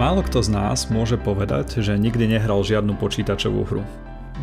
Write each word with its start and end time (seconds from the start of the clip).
Málo 0.00 0.24
kto 0.24 0.40
z 0.40 0.48
nás 0.48 0.88
môže 0.88 1.20
povedať, 1.20 1.84
že 1.84 1.92
nikdy 1.92 2.24
nehral 2.24 2.64
žiadnu 2.64 2.96
počítačovú 2.96 3.68
hru. 3.68 3.84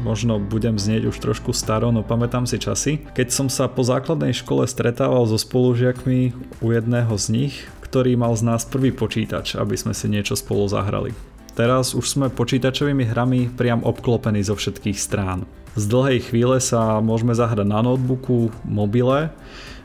Možno 0.05 0.37
budem 0.37 0.77
znieť 0.77 1.09
už 1.09 1.17
trošku 1.17 1.49
staro, 1.49 1.89
no 1.89 2.05
pamätám 2.05 2.45
si 2.45 2.61
časy, 2.61 3.01
keď 3.17 3.33
som 3.33 3.49
sa 3.49 3.65
po 3.65 3.81
základnej 3.81 4.37
škole 4.37 4.69
stretával 4.69 5.25
so 5.25 5.33
spolužiakmi 5.33 6.37
u 6.61 6.67
jedného 6.69 7.09
z 7.17 7.25
nich, 7.33 7.53
ktorý 7.81 8.13
mal 8.13 8.37
z 8.37 8.45
nás 8.45 8.69
prvý 8.69 8.93
počítač, 8.93 9.57
aby 9.57 9.73
sme 9.73 9.97
si 9.97 10.05
niečo 10.05 10.37
spolu 10.37 10.69
zahrali. 10.69 11.17
Teraz 11.57 11.97
už 11.97 12.05
sme 12.05 12.29
počítačovými 12.29 13.09
hrami 13.09 13.49
priam 13.49 13.81
obklopení 13.81 14.45
zo 14.45 14.53
všetkých 14.53 15.01
strán. 15.01 15.49
Z 15.73 15.89
dlhej 15.89 16.29
chvíle 16.29 16.61
sa 16.61 17.01
môžeme 17.01 17.33
zahrať 17.33 17.65
na 17.65 17.81
notebooku, 17.81 18.53
mobile 18.61 19.33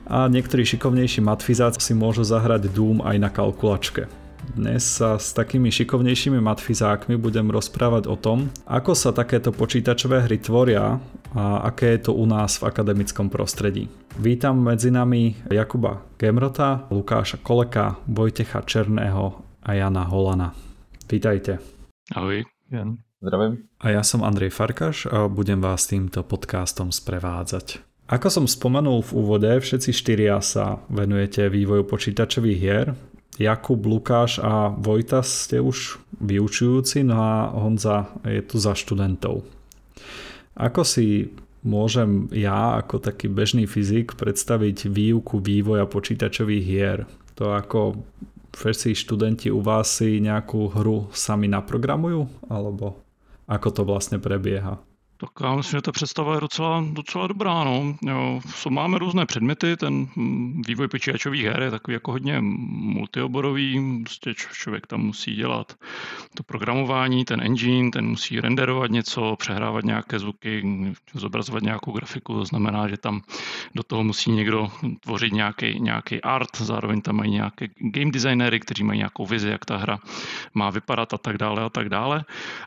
a 0.04 0.28
niektorí 0.28 0.68
šikovnejší 0.68 1.24
matfizáci 1.24 1.80
si 1.80 1.96
môžu 1.96 2.28
zahrať 2.28 2.68
Doom 2.68 3.00
aj 3.00 3.16
na 3.16 3.32
kalkulačke. 3.32 4.20
Dnes 4.52 4.84
sa 4.84 5.16
s 5.16 5.32
takými 5.32 5.72
šikovnejšími 5.72 6.36
matfizákmi 6.36 7.16
budem 7.16 7.48
rozprávať 7.48 8.04
o 8.04 8.20
tom, 8.20 8.52
ako 8.68 8.92
sa 8.92 9.08
takéto 9.08 9.48
počítačové 9.48 10.28
hry 10.28 10.36
tvoria 10.44 11.00
a 11.32 11.64
aké 11.64 11.96
je 11.96 12.04
to 12.04 12.12
u 12.12 12.28
nás 12.28 12.60
v 12.60 12.68
akademickom 12.68 13.32
prostredí. 13.32 13.88
Vítam 14.20 14.60
medzi 14.60 14.92
nami 14.92 15.40
Jakuba 15.48 16.04
Gemrota, 16.20 16.84
Lukáša 16.92 17.40
Koleka, 17.40 17.96
Vojtecha 18.04 18.60
Černého 18.60 19.40
a 19.64 19.72
Jana 19.72 20.04
Holana. 20.04 20.52
Vítajte. 21.08 21.56
Ahoj. 22.12 22.44
Jan. 22.68 23.00
Zdravím. 23.24 23.72
A 23.80 23.88
ja 23.88 24.04
som 24.04 24.20
Andrej 24.20 24.52
Farkaš 24.52 25.08
a 25.08 25.32
budem 25.32 25.64
vás 25.64 25.88
týmto 25.88 26.20
podcastom 26.20 26.92
sprevádzať. 26.92 27.80
Ako 28.04 28.28
som 28.28 28.44
spomenul 28.44 29.00
v 29.00 29.16
úvode, 29.16 29.48
všetci 29.48 29.96
štyria 29.96 30.36
sa 30.44 30.84
venujete 30.92 31.48
vývoju 31.48 31.88
počítačových 31.88 32.60
hier, 32.60 32.92
Jakub, 33.42 33.82
Lukáš 33.82 34.38
a 34.38 34.70
Vojta 34.70 35.26
ste 35.26 35.58
už 35.58 35.98
vyučujúci, 36.22 37.02
no 37.02 37.18
a 37.18 37.50
Honza 37.50 38.14
je 38.22 38.38
tu 38.46 38.62
za 38.62 38.78
študentov. 38.78 39.42
Ako 40.54 40.86
si 40.86 41.34
môžem 41.66 42.30
ja 42.30 42.78
ako 42.78 43.02
taký 43.02 43.26
bežný 43.26 43.66
fyzik 43.66 44.14
predstaviť 44.14 44.86
výuku 44.86 45.42
vývoja 45.42 45.90
počítačových 45.90 46.64
hier? 46.64 46.98
To 47.34 47.56
ako 47.58 47.98
všetci 48.54 48.94
študenti 48.94 49.48
u 49.50 49.64
vás 49.64 49.90
si 49.98 50.22
nejakú 50.22 50.70
hru 50.70 51.10
sami 51.10 51.50
naprogramujú? 51.50 52.28
Alebo 52.46 53.02
ako 53.50 53.68
to 53.74 53.82
vlastne 53.82 54.22
prebieha? 54.22 54.78
Tak 55.22 55.30
já 55.40 55.54
myslím, 55.54 55.78
že 55.78 55.82
ta 55.82 55.92
představa 55.92 56.34
je 56.34 56.40
docela, 56.40 56.84
docela 56.92 57.26
dobrá. 57.26 57.64
No. 57.64 57.96
Jo, 58.02 58.40
máme 58.68 58.98
různé 58.98 59.26
předměty, 59.26 59.76
ten 59.76 60.08
hm, 60.16 60.62
vývoj 60.66 60.88
počítačových 60.88 61.44
her 61.44 61.62
je 61.62 61.70
takový 61.70 61.94
jako 61.94 62.12
hodně 62.12 62.38
multioborový, 62.40 64.02
prostě 64.04 64.34
člověk 64.34 64.86
tam 64.86 65.00
musí 65.00 65.34
dělat 65.34 65.74
to 66.34 66.42
programování, 66.42 67.24
ten 67.24 67.40
engine, 67.40 67.90
ten 67.90 68.06
musí 68.06 68.40
renderovat 68.40 68.90
něco, 68.90 69.36
přehrávat 69.38 69.84
nějaké 69.84 70.18
zvuky, 70.18 70.64
zobrazovat 71.14 71.62
nějakou 71.62 71.92
grafiku, 71.92 72.34
to 72.34 72.44
znamená, 72.44 72.88
že 72.88 72.96
tam 72.96 73.22
do 73.74 73.82
toho 73.82 74.04
musí 74.04 74.30
někdo 74.30 74.68
tvořit 75.00 75.32
nějaký, 75.32 75.80
nějaký 75.80 76.22
art, 76.22 76.56
zároveň 76.56 77.00
tam 77.00 77.16
mají 77.16 77.30
nějaké 77.30 77.68
game 77.78 78.10
designery, 78.10 78.60
kteří 78.60 78.84
mají 78.84 78.98
nějakou 78.98 79.26
vizi, 79.26 79.48
jak 79.48 79.64
ta 79.64 79.76
hra 79.76 79.98
má 80.54 80.70
vypadat 80.70 81.14
a 81.14 81.18
tak 81.18 81.38
dále 81.38 81.62
a 81.62 81.68
tak 81.68 81.88
dále. 81.88 82.24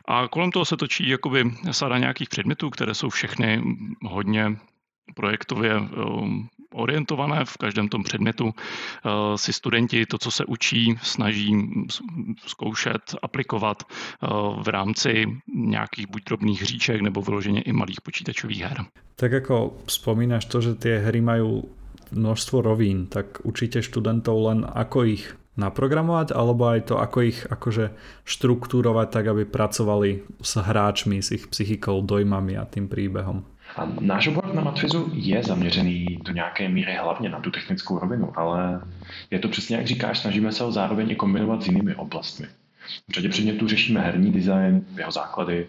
A 0.08 0.28
kolem 0.28 0.50
toho 0.50 0.64
se 0.64 0.76
točí 0.76 1.08
jakoby 1.08 1.54
sada 1.70 1.98
nějakých 1.98 2.28
předmětů, 2.28 2.45
předmětů, 2.46 2.70
které 2.70 2.94
jsou 2.94 3.10
všechny 3.10 3.62
hodně 4.02 4.56
projektově 5.14 5.74
um, 5.78 6.46
orientované. 6.74 7.44
V 7.44 7.56
každém 7.56 7.88
tom 7.88 8.02
předmětu 8.02 8.44
uh, 8.46 8.52
si 9.36 9.52
studenti 9.52 10.06
to, 10.06 10.18
co 10.18 10.30
se 10.30 10.44
učí, 10.44 10.94
snaží 11.02 11.50
zkoušet, 12.46 13.02
aplikovat 13.22 13.82
uh, 13.82 14.62
v 14.62 14.68
rámci 14.68 15.26
nějakých 15.54 16.06
buď 16.06 16.22
drobných 16.24 16.62
hříček 16.62 17.00
nebo 17.00 17.22
vyloženě 17.22 17.62
i 17.66 17.72
malých 17.72 18.00
počítačových 18.00 18.62
her. 18.62 18.78
Tak 19.16 19.32
jako 19.32 19.74
vzpomínáš 19.86 20.44
to, 20.44 20.60
že 20.60 20.74
ty 20.74 20.98
hry 20.98 21.20
mají 21.20 21.62
množstvo 22.12 22.62
rovín, 22.62 23.06
tak 23.06 23.42
učíte 23.42 23.82
študentov 23.82 24.38
len 24.38 24.62
ako 24.62 25.04
ich 25.04 25.34
naprogramovať, 25.56 26.32
alebo 26.36 26.68
aj 26.68 26.80
to, 26.92 26.94
ako 27.00 27.18
ich 27.24 27.40
akože 27.48 27.92
štruktúrovať 28.24 29.08
tak, 29.10 29.24
aby 29.32 29.42
pracovali 29.44 30.24
s 30.40 30.52
hráčmi, 30.60 31.24
s 31.24 31.32
ich 31.32 31.44
psychikou, 31.48 32.04
dojmami 32.04 32.56
a 32.60 32.68
tým 32.68 32.88
príbehom. 32.88 33.44
A 33.76 33.82
náš 34.00 34.30
obor 34.30 34.54
na 34.54 34.62
Matfizu 34.62 35.10
je 35.12 35.42
zaměřený 35.42 36.18
do 36.22 36.32
nějaké 36.32 36.68
míry 36.68 36.96
hlavně 37.02 37.28
na 37.28 37.40
tu 37.40 37.50
technickou 37.50 37.98
rovinu, 37.98 38.32
ale 38.38 38.80
je 39.30 39.38
to 39.38 39.48
přesně 39.48 39.76
jak 39.76 39.86
říkáš, 39.86 40.18
snažíme 40.18 40.52
se 40.52 40.64
ho 40.64 40.72
zároveň 40.72 41.10
i 41.10 41.16
kombinovat 41.16 41.62
s 41.62 41.66
jinými 41.66 41.94
oblastmi. 41.94 42.46
V 43.10 43.12
řadě 43.12 43.28
předmětů 43.28 43.68
řešíme 43.68 44.00
herní 44.00 44.32
design, 44.32 44.86
jeho 44.96 45.10
základy, 45.10 45.66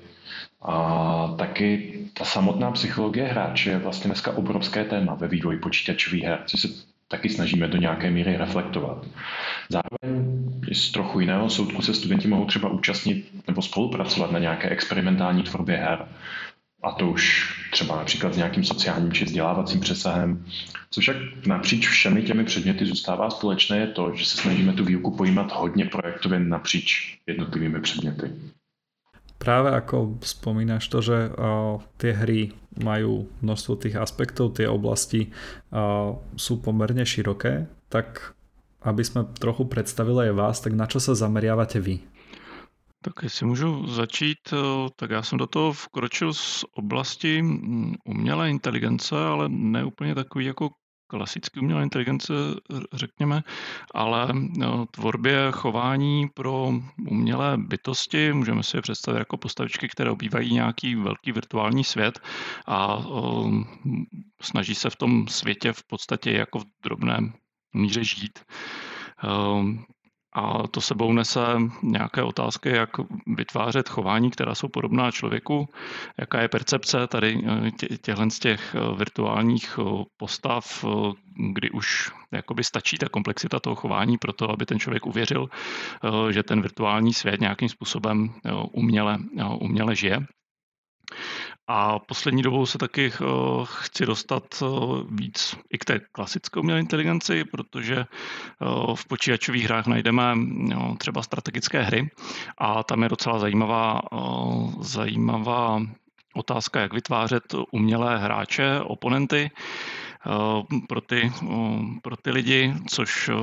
a 0.61 1.35
taky 1.37 1.93
ta 2.13 2.25
samotná 2.25 2.71
psychologie 2.71 3.25
hráče 3.25 3.69
je 3.69 3.77
vlastně 3.77 4.07
dneska 4.07 4.37
obrovské 4.37 4.85
téma 4.85 5.15
ve 5.15 5.27
vývoji 5.27 5.57
počítačových 5.57 6.23
her, 6.23 6.39
což 6.45 6.61
se 6.61 6.67
taky 7.07 7.29
snažíme 7.29 7.67
do 7.67 7.77
nějaké 7.77 8.11
míry 8.11 8.37
reflektovat. 8.37 9.05
Zároveň 9.69 10.43
z 10.73 10.91
trochu 10.91 11.19
jiného 11.19 11.49
soudku 11.49 11.81
se 11.81 11.93
studenti 11.93 12.27
mohou 12.27 12.45
třeba 12.45 12.69
účastnit 12.69 13.31
nebo 13.47 13.61
spolupracovat 13.61 14.31
na 14.31 14.39
nějaké 14.39 14.69
experimentální 14.69 15.43
tvorbě 15.43 15.77
her. 15.77 16.07
A 16.83 16.91
to 16.91 17.07
už 17.07 17.53
třeba 17.71 17.95
například 17.95 18.33
s 18.33 18.37
nějakým 18.37 18.63
sociálním 18.63 19.13
či 19.13 19.25
vzdělávacím 19.25 19.79
přesahem. 19.79 20.45
Co 20.91 21.01
však 21.01 21.15
napříč 21.47 21.87
všemi 21.87 22.23
těmi 22.23 22.43
předměty 22.43 22.85
zůstává 22.85 23.29
společné 23.29 23.77
je 23.77 23.87
to, 23.87 24.11
že 24.15 24.25
se 24.25 24.37
snažíme 24.37 24.73
tu 24.73 24.85
výuku 24.85 25.17
pojímat 25.17 25.51
hodně 25.51 25.85
projektově 25.85 26.39
napříč 26.39 27.17
jednotlivými 27.27 27.81
předměty. 27.81 28.31
Práve 29.37 29.69
ako 29.69 30.17
spomínaš 30.25 30.89
to, 30.89 30.99
že 31.01 31.29
uh, 31.29 31.77
tie 32.01 32.13
hry 32.13 32.51
majú 32.81 33.29
množstvo 33.41 33.73
tých 33.77 33.95
aspektov, 33.97 34.57
tie 34.57 34.65
oblasti 34.69 35.29
uh, 35.29 36.17
sú 36.37 36.61
pomerne 36.61 37.05
široké, 37.05 37.69
tak 37.89 38.37
aby 38.81 39.01
sme 39.01 39.29
trochu 39.37 39.65
predstavili 39.65 40.29
aj 40.29 40.33
vás, 40.33 40.57
tak 40.61 40.73
na 40.73 40.85
čo 40.85 41.01
sa 41.01 41.17
zameriavate 41.17 41.81
vy? 41.81 42.01
Tak 43.01 43.23
jestli 43.23 43.45
můžu 43.45 43.87
začít, 43.87 44.37
tak 44.95 45.09
já 45.09 45.23
jsem 45.23 45.37
do 45.37 45.47
toho 45.47 45.73
vkročil 45.73 46.33
z 46.33 46.65
oblasti 46.73 47.41
mm, 47.41 47.95
umělé 48.05 48.49
inteligence, 48.49 49.15
ale 49.15 49.49
ne 49.49 49.85
úplně 49.85 50.15
takový 50.15 50.45
jako 50.45 50.69
klasický 51.07 51.59
umělé 51.59 51.83
inteligence, 51.83 52.33
řekněme, 52.93 53.43
ale 53.93 54.27
no, 54.57 54.85
tvorbě 54.85 55.37
chování 55.51 56.29
pro 56.33 56.71
umělé 57.09 57.57
bytosti 57.57 58.33
můžeme 58.33 58.63
si 58.63 58.77
je 58.77 58.81
představit 58.81 59.19
jako 59.19 59.37
postavičky, 59.37 59.87
které 59.87 60.11
obývají 60.11 60.53
nějaký 60.53 60.95
velký 60.95 61.31
virtuální 61.31 61.83
svět 61.83 62.19
a 62.67 63.05
snaží 64.41 64.75
se 64.75 64.89
v 64.89 64.95
tom 64.95 65.27
světě 65.27 65.73
v 65.73 65.83
podstatě 65.83 66.31
jako 66.31 66.59
v 66.59 66.65
drobné 66.83 67.33
míře 67.73 68.03
žít. 68.03 68.39
A 70.37 70.67
to 70.67 70.81
sebou 70.81 71.13
nese 71.13 71.45
nějaké 71.83 72.23
otázky, 72.23 72.69
jak 72.69 72.89
vytvářet 73.27 73.89
chování, 73.89 74.31
která 74.31 74.55
jsou 74.55 74.67
podobná 74.67 75.11
člověku, 75.11 75.69
jaká 76.17 76.41
je 76.41 76.47
percepce 76.47 77.07
tady 77.07 77.43
eh, 77.67 77.71
těchto 78.01 78.29
z 78.29 78.39
těch 78.39 78.75
eh, 78.75 78.95
virtuálních 78.95 79.79
eh, 79.81 80.03
postav, 80.17 80.85
kdy 81.53 81.69
už 81.69 82.11
jakoby 82.31 82.63
stačí 82.63 82.97
ta 82.97 83.09
komplexita 83.09 83.59
toho 83.59 83.75
chování 83.75 84.17
pro 84.17 84.33
to, 84.33 84.51
aby 84.51 84.65
ten 84.65 84.79
člověk 84.79 85.05
uvěřil, 85.05 85.49
že 86.29 86.43
ten 86.43 86.61
virtuální 86.61 87.13
svět 87.13 87.41
nějakým 87.41 87.69
způsobem 87.69 88.33
uměle, 88.71 89.17
uměle 89.59 89.95
žije. 89.95 90.25
A 91.67 91.99
poslední 91.99 92.41
dobou 92.41 92.65
se 92.65 92.77
taky 92.77 93.11
uh, 93.21 93.65
chci 93.65 94.05
dostat 94.05 94.43
uh, 94.61 95.01
víc 95.09 95.55
i 95.69 95.77
k 95.77 95.85
té 95.85 95.99
klasické 95.99 96.59
umělé 96.59 96.79
inteligenci, 96.79 97.43
protože 97.43 98.05
uh, 98.59 98.95
v 98.95 99.05
počítačových 99.05 99.63
hrách 99.63 99.87
najdeme 99.87 100.23
třeba 100.97 101.23
strategické 101.23 101.81
hry 101.81 102.11
a 102.57 102.83
tam 102.83 103.03
je 103.03 103.09
docela 103.09 103.39
zajímavá, 103.39 104.01
zajímavá 104.79 105.81
otázka, 106.33 106.79
jak 106.79 106.93
vytvářet 106.93 107.55
umělé 107.71 108.17
hráče, 108.17 108.79
oponenty. 108.81 109.51
Eh, 110.27 110.79
pro 110.87 111.01
ty, 111.01 111.31
eh, 111.43 111.99
pro 112.01 112.17
ty 112.17 112.31
lidi, 112.31 112.73
což 112.87 113.29
eh, 113.29 113.33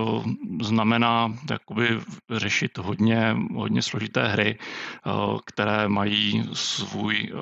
znamená 0.63 1.33
jakoby 1.51 1.89
řešit 2.31 2.79
hodně, 2.79 3.37
hodně 3.55 3.83
složité 3.83 4.29
hry, 4.29 4.59
které 5.47 5.89
mají 5.89 6.51
svůj 6.53 7.33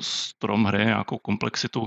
strom 0.00 0.64
hry, 0.64 0.84
nějakou 0.84 1.18
komplexitu 1.18 1.86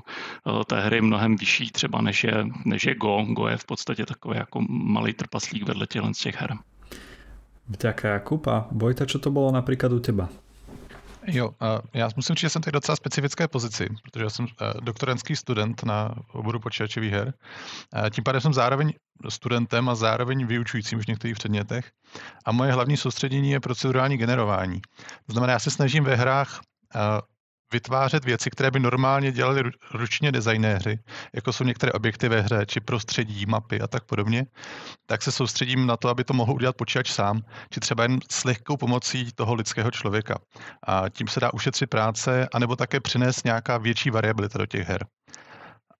té 0.65 0.81
hry 0.81 1.01
mnohem 1.01 1.36
vyšší 1.36 1.71
třeba 1.71 2.01
než 2.01 2.24
je, 2.24 2.45
než 2.65 2.83
je 2.83 2.95
Go. 2.95 3.25
Go 3.30 3.47
je 3.47 3.57
v 3.57 3.65
podstatě 3.65 4.06
takový 4.06 4.38
jako 4.38 4.62
malý 4.69 5.13
trpaslík 5.13 5.63
vedle 5.63 5.88
těch 5.88 6.41
her. 6.41 6.57
Jakub 8.03 8.47
a 8.47 8.68
Vojta, 8.71 9.06
čo 9.06 9.19
to 9.19 9.31
bolo 9.31 9.51
napríklad 9.51 9.91
u 9.94 10.00
teba? 10.00 10.30
Jo, 11.31 11.50
já 11.94 12.10
musím 12.16 12.36
říct, 12.36 12.42
že 12.42 12.50
jsem 12.50 12.62
tady 12.62 12.72
docela 12.72 12.96
specifické 12.96 13.48
pozici, 13.48 13.90
protože 14.04 14.24
já 14.24 14.30
jsem 14.30 14.46
eh, 14.46 14.74
doktorantský 14.81 15.36
student 15.36 15.84
na 15.84 16.16
oboru 16.34 16.60
počítačových 16.60 17.12
her. 17.12 17.34
Tím 18.10 18.24
pádem 18.24 18.42
jsem 18.42 18.54
zároveň 18.54 18.94
studentem 19.30 19.90
a 19.90 19.96
zároveň 19.96 20.46
vyučujícím 20.46 21.00
v 21.00 21.08
některých 21.08 21.36
předmětech. 21.36 21.92
A 22.46 22.52
moje 22.52 22.72
hlavní 22.72 22.98
soustředění 22.98 23.52
je 23.52 23.60
procedurální 23.60 24.18
generování. 24.18 24.81
To 25.26 25.34
znamená, 25.34 25.54
já 25.54 25.60
se 25.60 25.72
snažím 25.72 26.04
ve 26.04 26.16
hrách 26.16 26.60
eh, 26.96 27.00
vytvářet 27.74 28.25
věci, 28.25 28.50
které 28.50 28.71
by 28.71 28.80
normálně 28.80 29.31
dělali 29.31 29.63
ručně 29.94 30.31
designéři, 30.31 31.00
jako 31.36 31.54
jsou 31.54 31.63
některé 31.63 31.92
objekty 31.92 32.30
ve 32.30 32.42
hře, 32.42 32.66
či 32.66 32.80
prostředí, 32.80 33.45
mapy 33.45 33.81
a 33.81 33.88
tak 33.88 34.04
podobně, 34.04 34.45
tak 35.06 35.21
se 35.21 35.31
soustředím 35.31 35.88
na 35.88 35.98
to, 35.98 36.10
aby 36.10 36.24
to 36.24 36.33
mohl 36.33 36.54
udělat 36.54 36.75
počítač 36.75 37.12
sám, 37.12 37.42
či 37.69 37.80
třeba 37.80 38.04
jen 38.04 38.19
s 38.31 38.44
lehkou 38.44 38.77
pomocí 38.77 39.31
toho 39.36 39.54
lidského 39.54 39.92
člověka. 39.92 40.39
A 40.88 41.10
tím 41.10 41.27
se 41.27 41.39
dá 41.39 41.54
ušetřit 41.54 41.89
práce, 41.89 42.48
anebo 42.54 42.75
také 42.75 43.00
přinést 43.00 43.45
nějaká 43.45 43.77
větší 43.77 44.10
variabilita 44.10 44.57
do 44.57 44.65
těch 44.65 44.88
her. 44.88 45.06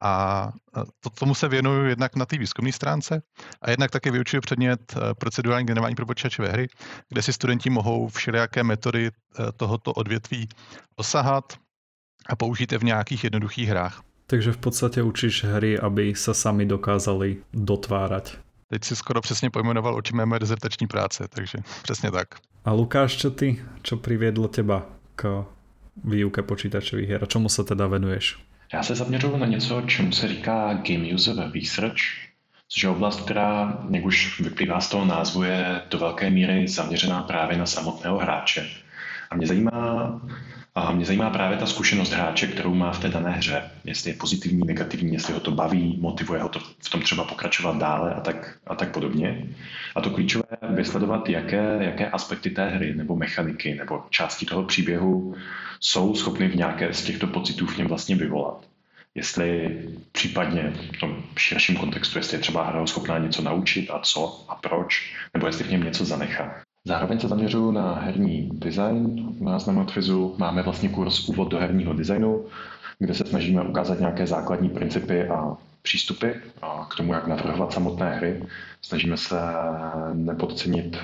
A 0.02 0.52
to, 1.00 1.10
tomu 1.10 1.36
se 1.36 1.48
věnuju 1.48 1.86
jednak 1.86 2.16
na 2.16 2.26
té 2.26 2.38
výzkumné 2.38 2.72
stránce 2.72 3.22
a 3.62 3.70
jednak 3.70 3.92
také 3.92 4.12
vyučuju 4.12 4.42
předmět 4.42 4.80
eh, 4.96 5.14
procedurální 5.14 5.66
generování 5.66 5.96
pro 5.96 6.06
počítačové 6.06 6.50
hry, 6.50 6.68
kde 7.10 7.22
si 7.22 7.34
studenti 7.34 7.70
mohou 7.70 8.08
všelijaké 8.08 8.64
metody 8.64 9.08
eh, 9.08 9.52
tohoto 9.58 9.94
odvětví 9.94 10.50
osahat 10.96 11.54
a 12.30 12.36
použít 12.36 12.72
je 12.72 12.78
v 12.78 12.84
nějakých 12.84 13.24
jednoduchých 13.24 13.70
hrách. 13.70 14.02
Takže 14.28 14.52
v 14.52 14.58
podstatě 14.58 15.04
učíš 15.04 15.44
hry, 15.44 15.80
aby 15.80 16.16
se 16.16 16.34
sami 16.34 16.66
dokázali 16.66 17.38
dotvárat. 17.54 18.38
Teď 18.68 18.84
si 18.84 18.96
skoro 18.96 19.22
přesně 19.22 19.50
pojmenoval, 19.50 19.96
o 19.96 20.02
čem 20.02 20.20
je 20.20 20.26
moje 20.26 20.40
dezertační 20.40 20.88
práce, 20.88 21.28
takže 21.30 21.58
přesně 21.84 22.12
tak. 22.12 22.28
A 22.66 22.72
Lukáš, 22.72 23.18
čo 23.18 23.32
ty, 23.32 23.64
čo 23.82 23.98
priviedlo 23.98 24.48
teba 24.48 24.86
k 25.16 25.46
výuke 26.04 26.44
počítačových 26.44 27.10
her 27.10 27.24
a 27.24 27.26
čemu 27.26 27.50
se 27.50 27.64
teda 27.64 27.88
venuješ? 27.88 28.38
Já 28.74 28.84
se 28.84 28.96
zaměřuju 28.96 29.38
na 29.38 29.46
něco, 29.46 29.82
čemu 29.82 30.12
se 30.12 30.28
říká 30.28 30.74
Game 30.74 31.14
User 31.14 31.52
Research, 31.54 32.02
což 32.68 32.84
je 32.84 32.90
oblast, 32.90 33.22
která, 33.22 33.78
jak 33.90 34.06
už 34.06 34.40
vyplývá 34.40 34.82
z 34.82 34.90
toho 34.90 35.06
názvu, 35.06 35.44
je 35.44 35.82
do 35.90 35.98
velké 35.98 36.30
míry 36.30 36.68
zaměřená 36.68 37.24
právě 37.24 37.58
na 37.58 37.66
samotného 37.66 38.18
hráče. 38.18 38.70
A 39.30 39.36
mě 39.36 39.48
zajímá, 39.48 40.22
a 40.76 40.92
mě 40.92 41.06
zajímá 41.06 41.30
právě 41.30 41.58
ta 41.58 41.66
zkušenost 41.66 42.12
hráče, 42.12 42.48
kterou 42.48 42.74
má 42.74 42.92
v 42.92 43.00
té 43.00 43.10
dané 43.10 43.32
hře. 43.32 43.72
Jestli 43.84 44.12
je 44.12 44.18
pozitivní, 44.18 44.68
negativní, 44.68 45.14
jestli 45.14 45.34
ho 45.34 45.40
to 45.40 45.52
baví, 45.52 45.98
motivuje 46.02 46.42
ho 46.42 46.50
to 46.50 46.60
v 46.60 46.90
tom 46.90 47.02
třeba 47.02 47.24
pokračovat 47.24 47.78
dále 47.78 48.14
a 48.14 48.20
tak, 48.20 48.58
a 48.68 48.76
tak 48.76 48.92
podobně. 48.92 49.48
A 49.96 50.02
to 50.02 50.10
klíčové 50.10 50.44
je 50.62 50.76
vysledovat, 50.76 51.30
jaké, 51.30 51.78
jaké 51.80 52.10
aspekty 52.10 52.50
té 52.50 52.70
hry 52.70 52.96
nebo 52.96 53.16
mechaniky 53.16 53.76
nebo 53.76 54.04
části 54.10 54.46
toho 54.46 54.64
příběhu 54.64 55.36
jsou 55.80 56.16
schopny 56.16 56.48
v 56.48 56.56
nějaké 56.56 56.94
z 56.94 57.04
těchto 57.04 57.28
pocitů 57.28 57.66
v 57.66 57.78
něm 57.78 57.88
vlastně 57.88 58.16
vyvolat. 58.16 58.66
Jestli 59.16 59.80
případně 60.12 60.74
v 60.96 61.00
tom 61.00 61.24
širším 61.38 61.76
kontextu, 61.76 62.18
jestli 62.18 62.38
je 62.38 62.42
třeba 62.42 62.66
hra 62.66 62.86
schopná 62.86 63.18
něco 63.18 63.42
naučit 63.42 63.90
a 63.90 64.00
co 64.00 64.46
a 64.50 64.56
proč, 64.56 65.16
nebo 65.34 65.48
jestli 65.48 65.64
v 65.64 65.72
něm 65.72 65.84
něco 65.84 66.06
zanechá. 66.06 66.64
Zároveň 66.90 67.20
se 67.20 67.28
zaměřuju 67.28 67.72
na 67.72 67.94
herní 67.94 68.50
design. 68.54 69.36
Na 69.40 69.58
Matfizu 69.72 70.36
máme 70.38 70.64
vlastně 70.64 70.90
kurz 70.90 71.30
Úvod 71.30 71.48
do 71.48 71.60
herního 71.60 71.94
designu, 71.94 72.46
kde 73.00 73.14
se 73.14 73.26
snažíme 73.26 73.62
ukázat 73.62 74.00
nějaké 74.00 74.28
základní 74.28 74.70
principy 74.70 75.28
a 75.28 75.58
přístupy 75.82 76.28
k 76.90 76.96
tomu, 76.96 77.14
jak 77.14 77.28
navrhovat 77.28 77.74
samotné 77.74 78.16
hry. 78.16 78.44
Snažíme 78.82 79.18
se 79.18 79.36
nepodcenit 80.14 80.98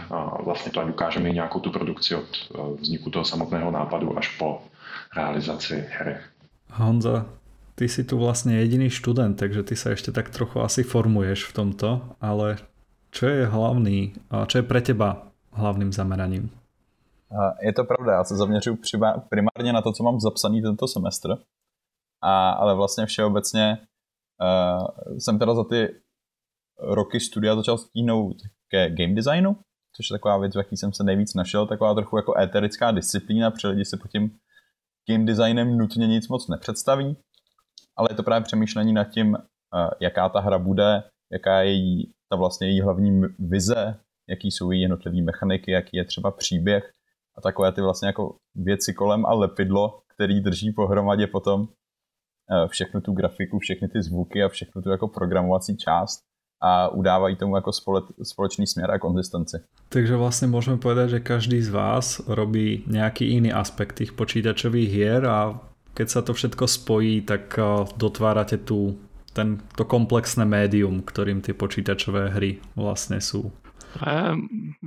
vlastně 0.43 0.71
to, 0.71 0.81
ukážeme 0.81 1.29
nějakou 1.29 1.59
tu 1.59 1.71
produkci 1.71 2.15
od 2.15 2.25
e, 2.25 2.81
vzniku 2.81 3.09
toho 3.09 3.25
samotného 3.25 3.71
nápadu 3.71 4.17
až 4.17 4.37
po 4.37 4.61
realizaci 5.15 5.85
hry. 5.99 6.15
Honza, 6.73 7.25
ty 7.75 7.89
si 7.89 8.03
tu 8.03 8.17
vlastně 8.17 8.57
jediný 8.57 8.89
student, 8.89 9.37
takže 9.37 9.63
ty 9.63 9.75
se 9.75 9.89
ještě 9.89 10.11
tak 10.11 10.29
trochu 10.29 10.59
asi 10.59 10.83
formuješ 10.83 11.45
v 11.45 11.53
tomto, 11.53 12.01
ale 12.21 12.57
čo 13.11 13.25
je 13.25 13.45
hlavný, 13.45 14.13
a 14.31 14.45
čo 14.45 14.57
je 14.57 14.63
pre 14.63 14.81
teba 14.81 15.25
hlavným 15.55 15.93
zameraním? 15.93 16.51
Je 17.61 17.73
to 17.73 17.83
pravda, 17.83 18.13
já 18.13 18.23
se 18.23 18.35
zaměřuji 18.35 18.79
primárně 19.29 19.73
na 19.73 19.81
to, 19.81 19.93
co 19.93 20.03
mám 20.03 20.19
zapsaný 20.19 20.61
tento 20.61 20.87
semestr, 20.87 21.37
a, 22.21 22.49
ale 22.49 22.75
vlastně 22.75 23.05
všeobecně 23.05 23.77
uh, 24.41 25.17
jsem 25.17 25.39
teda 25.39 25.55
za 25.55 25.63
ty 25.63 26.01
roky 26.79 27.19
studia 27.19 27.55
začal 27.55 27.77
stíhnout 27.77 28.37
ke 28.71 28.89
game 28.89 29.13
designu, 29.13 29.57
což 29.95 30.09
je 30.09 30.13
taková 30.13 30.37
věc, 30.37 30.55
v 30.55 30.57
jaký 30.57 30.77
jsem 30.77 30.93
se 30.93 31.03
nejvíc 31.03 31.33
našel, 31.33 31.67
taková 31.67 31.93
trochu 31.93 32.17
jako 32.17 32.39
éterická 32.39 32.91
disciplína, 32.91 33.51
protože 33.51 33.67
lidi 33.67 33.85
si 33.85 33.97
pod 33.97 34.11
tím 34.11 34.37
game 35.09 35.25
designem 35.25 35.77
nutně 35.77 36.07
nic 36.07 36.27
moc 36.27 36.47
nepředstaví, 36.47 37.17
ale 37.95 38.07
je 38.11 38.15
to 38.15 38.23
právě 38.23 38.43
přemýšlení 38.43 38.93
nad 38.93 39.03
tím, 39.03 39.33
uh, 39.33 39.89
jaká 39.99 40.29
ta 40.29 40.39
hra 40.39 40.59
bude, 40.59 41.03
jaká 41.31 41.61
je 41.61 41.69
její, 41.69 42.13
ta 42.29 42.35
vlastně 42.35 42.67
její 42.67 42.81
hlavní 42.81 43.21
vize, 43.39 43.99
jaký 44.29 44.51
jsou 44.51 44.71
její 44.71 44.81
jednotlivé 44.81 45.21
mechaniky, 45.21 45.71
jaký 45.71 45.97
je 45.97 46.05
třeba 46.05 46.31
příběh 46.31 46.91
a 47.37 47.41
takové 47.41 47.71
ty 47.71 47.81
vlastně 47.81 48.07
jako 48.07 48.35
věci 48.55 48.93
kolem 48.93 49.25
a 49.25 49.33
lepidlo, 49.33 49.99
který 50.15 50.41
drží 50.41 50.71
pohromadě 50.71 51.27
potom 51.27 51.67
eh, 51.67 52.67
všechnu 52.67 53.01
tu 53.01 53.13
grafiku, 53.13 53.59
všechny 53.59 53.87
ty 53.87 54.01
zvuky 54.01 54.43
a 54.43 54.49
všechnu 54.49 54.81
tu 54.81 54.89
jako 54.89 55.07
programovací 55.07 55.77
část 55.77 56.19
a 56.61 56.89
udávají 56.89 57.35
tomu 57.35 57.55
jako 57.55 57.71
společný 58.23 58.67
směr 58.67 58.91
a 58.91 58.99
konzistenci. 58.99 59.57
Takže 59.89 60.15
vlastně 60.15 60.47
můžeme 60.47 60.77
povedať, 60.77 61.09
že 61.09 61.19
každý 61.19 61.61
z 61.61 61.69
vás 61.69 62.21
robí 62.27 62.83
nějaký 62.87 63.29
jiný 63.29 63.53
aspekt 63.53 63.93
těch 63.93 64.13
počítačových 64.13 64.91
hier 64.91 65.25
a 65.25 65.59
keď 65.95 66.07
sa 66.11 66.21
to 66.21 66.35
všetko 66.35 66.67
spojí, 66.67 67.23
tak 67.23 67.55
eh, 67.55 67.63
dotvárate 67.97 68.57
tu 68.57 68.99
ten, 69.35 69.59
to 69.75 69.85
komplexné 69.85 70.45
médium, 70.45 71.01
kterým 71.01 71.41
ty 71.41 71.53
počítačové 71.53 72.29
hry 72.29 72.59
vlastně 72.75 73.21
jsou. 73.21 73.51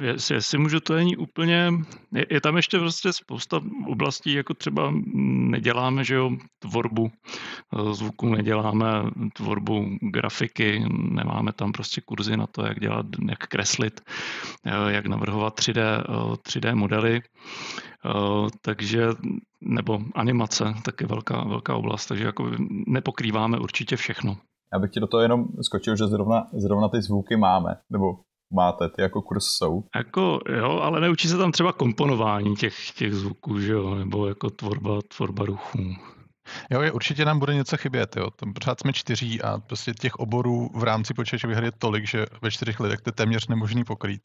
Jestli, 0.02 0.34
jestli 0.34 0.58
můžu, 0.58 0.81
to 0.81 0.94
není 0.94 1.16
úplně, 1.16 1.72
je, 2.14 2.26
je 2.31 2.40
tam 2.40 2.56
ještě 2.56 2.78
prostě 2.78 3.12
spousta 3.12 3.60
oblastí, 3.87 4.32
jako 4.32 4.55
třeba 4.55 4.93
neděláme, 5.50 6.05
že 6.05 6.14
jo, 6.14 6.31
tvorbu 6.58 7.10
eh, 7.10 7.94
zvuku, 7.94 8.28
neděláme 8.28 8.87
tvorbu 9.32 9.84
grafiky, 10.12 10.84
nemáme 11.10 11.52
tam 11.52 11.72
prostě 11.72 12.00
kurzy 12.00 12.37
na 12.37 12.46
to, 12.46 12.66
jak 12.66 12.81
dělat, 12.81 13.06
jak 13.28 13.38
kreslit, 13.38 14.00
eh, 14.66 14.93
jak 14.93 15.06
navrhovat 15.06 15.55
3D, 15.55 16.05
3D 16.43 16.69
eh, 16.69 16.75
modely, 16.75 17.20
takže, 18.62 19.08
nebo 19.60 20.00
animace, 20.14 20.75
taky 20.84 21.06
velká, 21.06 21.44
velká 21.44 21.75
oblast, 21.75 22.06
takže 22.06 22.25
jako 22.25 22.50
nepokrýváme 22.87 23.58
určitě 23.58 23.96
všechno. 23.96 24.36
Já 24.72 24.79
bych 24.79 24.91
ti 24.91 25.00
do 25.00 25.06
toho 25.06 25.20
jenom 25.20 25.44
skočil, 25.62 25.96
že 25.96 26.06
zrovna, 26.06 26.46
zrovna 26.53 26.88
ty 26.88 27.03
zvuky 27.03 27.36
máme, 27.36 27.77
nebo 27.91 28.06
máte, 28.52 28.88
ty 28.88 29.02
jako 29.02 29.22
kurz 29.22 29.44
jsou. 29.46 29.82
Jako 29.96 30.40
jo, 30.48 30.70
ale 30.70 31.00
neučí 31.00 31.28
se 31.28 31.38
tam 31.38 31.52
třeba 31.52 31.72
komponování 31.72 32.56
těch, 32.56 32.90
těch 32.90 33.14
zvuků, 33.14 33.60
že 33.60 33.72
jo, 33.72 33.94
nebo 33.94 34.28
jako 34.28 34.50
tvorba, 34.50 34.98
tvorba 35.17 35.44
ruchů. 35.44 35.78
Jo, 36.70 36.81
je, 36.81 36.93
určitě 36.93 37.24
nám 37.24 37.38
bude 37.38 37.55
něco 37.55 37.76
chybět, 37.76 38.17
jo. 38.17 38.31
Tam 38.31 38.52
pořád 38.52 38.81
jsme 38.81 38.93
čtyří 38.93 39.43
a 39.43 39.58
prostě 39.58 39.93
těch 39.94 40.14
oborů 40.14 40.70
v 40.74 40.82
rámci 40.82 41.14
počítačové 41.14 41.55
hry 41.55 41.67
je 41.67 41.72
tolik, 41.78 42.06
že 42.06 42.26
ve 42.43 42.50
čtyřech 42.50 42.81
lidech 42.81 43.00
to 43.00 43.08
je 43.08 43.12
téměř 43.12 43.48
nemožný 43.48 43.84
pokrýt. 43.84 44.22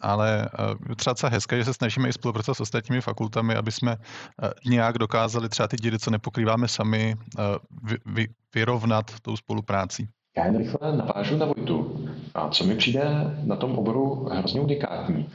Ale 0.00 0.48
uh, 0.88 0.94
třeba 0.94 1.14
se 1.14 1.28
hezké, 1.28 1.58
že 1.58 1.64
se 1.64 1.74
snažíme 1.74 2.08
i 2.08 2.12
spolupracovat 2.12 2.54
s 2.54 2.60
ostatními 2.60 3.00
fakultami, 3.00 3.54
aby 3.54 3.72
jsme 3.72 3.96
uh, 3.96 4.50
nějak 4.66 4.98
dokázali 4.98 5.48
třeba 5.48 5.68
ty 5.68 5.76
díry, 5.76 5.98
co 5.98 6.10
nepokrýváme 6.10 6.68
sami, 6.68 7.14
uh, 7.38 7.44
vy, 7.82 7.96
vy, 8.06 8.28
vyrovnat 8.54 9.20
tou 9.20 9.36
spoluprácí. 9.36 10.08
Já 10.36 10.46
jen 10.46 10.58
rychle 10.58 10.96
navážu 10.96 11.36
na 11.36 11.46
Vojtu. 11.46 12.08
A 12.34 12.48
co 12.48 12.64
mi 12.64 12.76
přijde 12.76 13.04
na 13.44 13.56
tom 13.56 13.78
oboru 13.78 14.28
hrozně 14.32 14.60
unikátní, 14.60 15.28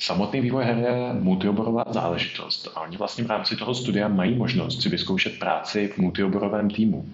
Samotný 0.00 0.40
vývoj 0.40 0.64
her 0.64 0.76
je 0.76 1.12
multioborová 1.12 1.84
záležitost 1.90 2.68
a 2.74 2.80
oni 2.80 2.96
vlastně 2.96 3.24
v 3.24 3.26
rámci 3.26 3.56
toho 3.56 3.74
studia 3.74 4.08
mají 4.08 4.34
možnost 4.34 4.82
si 4.82 4.88
vyzkoušet 4.88 5.38
práci 5.38 5.88
v 5.88 5.98
multioborovém 5.98 6.70
týmu. 6.70 7.08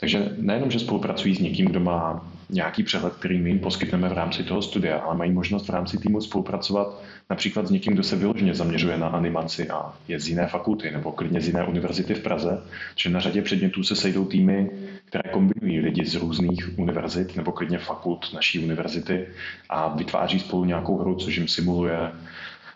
Takže 0.00 0.34
nejenom, 0.38 0.70
že 0.70 0.78
spolupracují 0.78 1.34
s 1.34 1.38
někým, 1.38 1.66
kdo 1.66 1.80
má 1.80 2.26
nějaký 2.50 2.82
přehled, 2.82 3.12
který 3.14 3.38
my 3.38 3.50
jim 3.50 3.58
poskytneme 3.58 4.08
v 4.08 4.12
rámci 4.12 4.44
toho 4.44 4.62
studia, 4.62 4.98
ale 4.98 5.16
mají 5.16 5.32
možnost 5.32 5.66
v 5.66 5.70
rámci 5.70 5.98
týmu 5.98 6.20
spolupracovat 6.20 7.02
například 7.30 7.66
s 7.66 7.70
někým, 7.70 7.92
kdo 7.92 8.02
se 8.02 8.16
vyloženě 8.16 8.54
zaměřuje 8.54 8.98
na 8.98 9.08
animaci 9.08 9.70
a 9.70 9.92
je 10.08 10.20
z 10.20 10.28
jiné 10.28 10.46
fakulty 10.46 10.90
nebo 10.90 11.12
klidně 11.12 11.40
z 11.40 11.46
jiné 11.46 11.64
univerzity 11.66 12.14
v 12.14 12.22
Praze, 12.22 12.62
že 12.96 13.10
na 13.10 13.20
řadě 13.20 13.42
předmětů 13.42 13.82
se 13.84 13.96
sejdou 13.96 14.24
týmy, 14.24 14.70
které 15.04 15.30
kombinují 15.32 15.80
lidi 15.80 16.06
z 16.06 16.14
různých 16.14 16.78
univerzit 16.78 17.36
nebo 17.36 17.52
klidně 17.52 17.78
fakult 17.78 18.32
naší 18.34 18.58
univerzity 18.58 19.26
a 19.68 19.88
vytváří 19.88 20.40
spolu 20.40 20.64
nějakou 20.64 20.98
hru, 20.98 21.14
což 21.14 21.36
jim 21.36 21.48
simuluje 21.48 21.98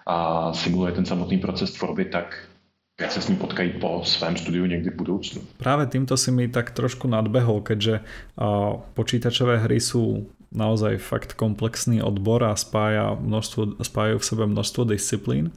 a 0.07 0.53
simuluje 0.53 0.93
ten 0.93 1.05
samotný 1.05 1.39
proces 1.39 1.73
tvorby 1.73 2.05
tak, 2.05 2.49
jak 3.03 3.13
se 3.13 3.21
s 3.21 3.29
ním 3.29 3.39
potkají 3.39 3.71
po 3.83 4.01
svém 4.05 4.37
studiu 4.37 4.67
někdy 4.67 4.91
v 4.91 4.97
budoucnu. 4.97 5.43
Právě 5.57 5.87
tímto 5.87 6.17
si 6.17 6.31
mi 6.31 6.49
tak 6.49 6.71
trošku 6.71 7.09
nadbehol, 7.09 7.61
keďže 7.61 8.01
počítačové 8.95 9.59
hry 9.59 9.83
sú 9.83 10.31
naozaj 10.53 11.01
fakt 11.01 11.33
komplexný 11.33 12.05
odbor 12.05 12.45
a 12.45 12.55
spája 12.55 13.17
množstvo, 13.17 13.83
spájajú 13.83 14.19
v 14.21 14.29
sebe 14.29 14.45
množstvo 14.47 14.83
disciplín, 14.85 15.51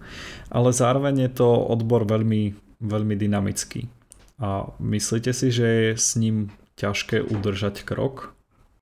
ale 0.47 0.71
zároveň 0.71 1.27
je 1.27 1.31
to 1.35 1.47
odbor 1.51 2.07
veľmi, 2.07 2.55
veľmi 2.79 3.15
dynamický. 3.19 3.91
A 4.39 4.71
myslíte 4.79 5.35
si, 5.35 5.51
že 5.51 5.67
je 5.67 5.89
s 5.99 6.15
ním 6.15 6.51
ťažké 6.79 7.27
udržať 7.27 7.83
krok? 7.83 8.35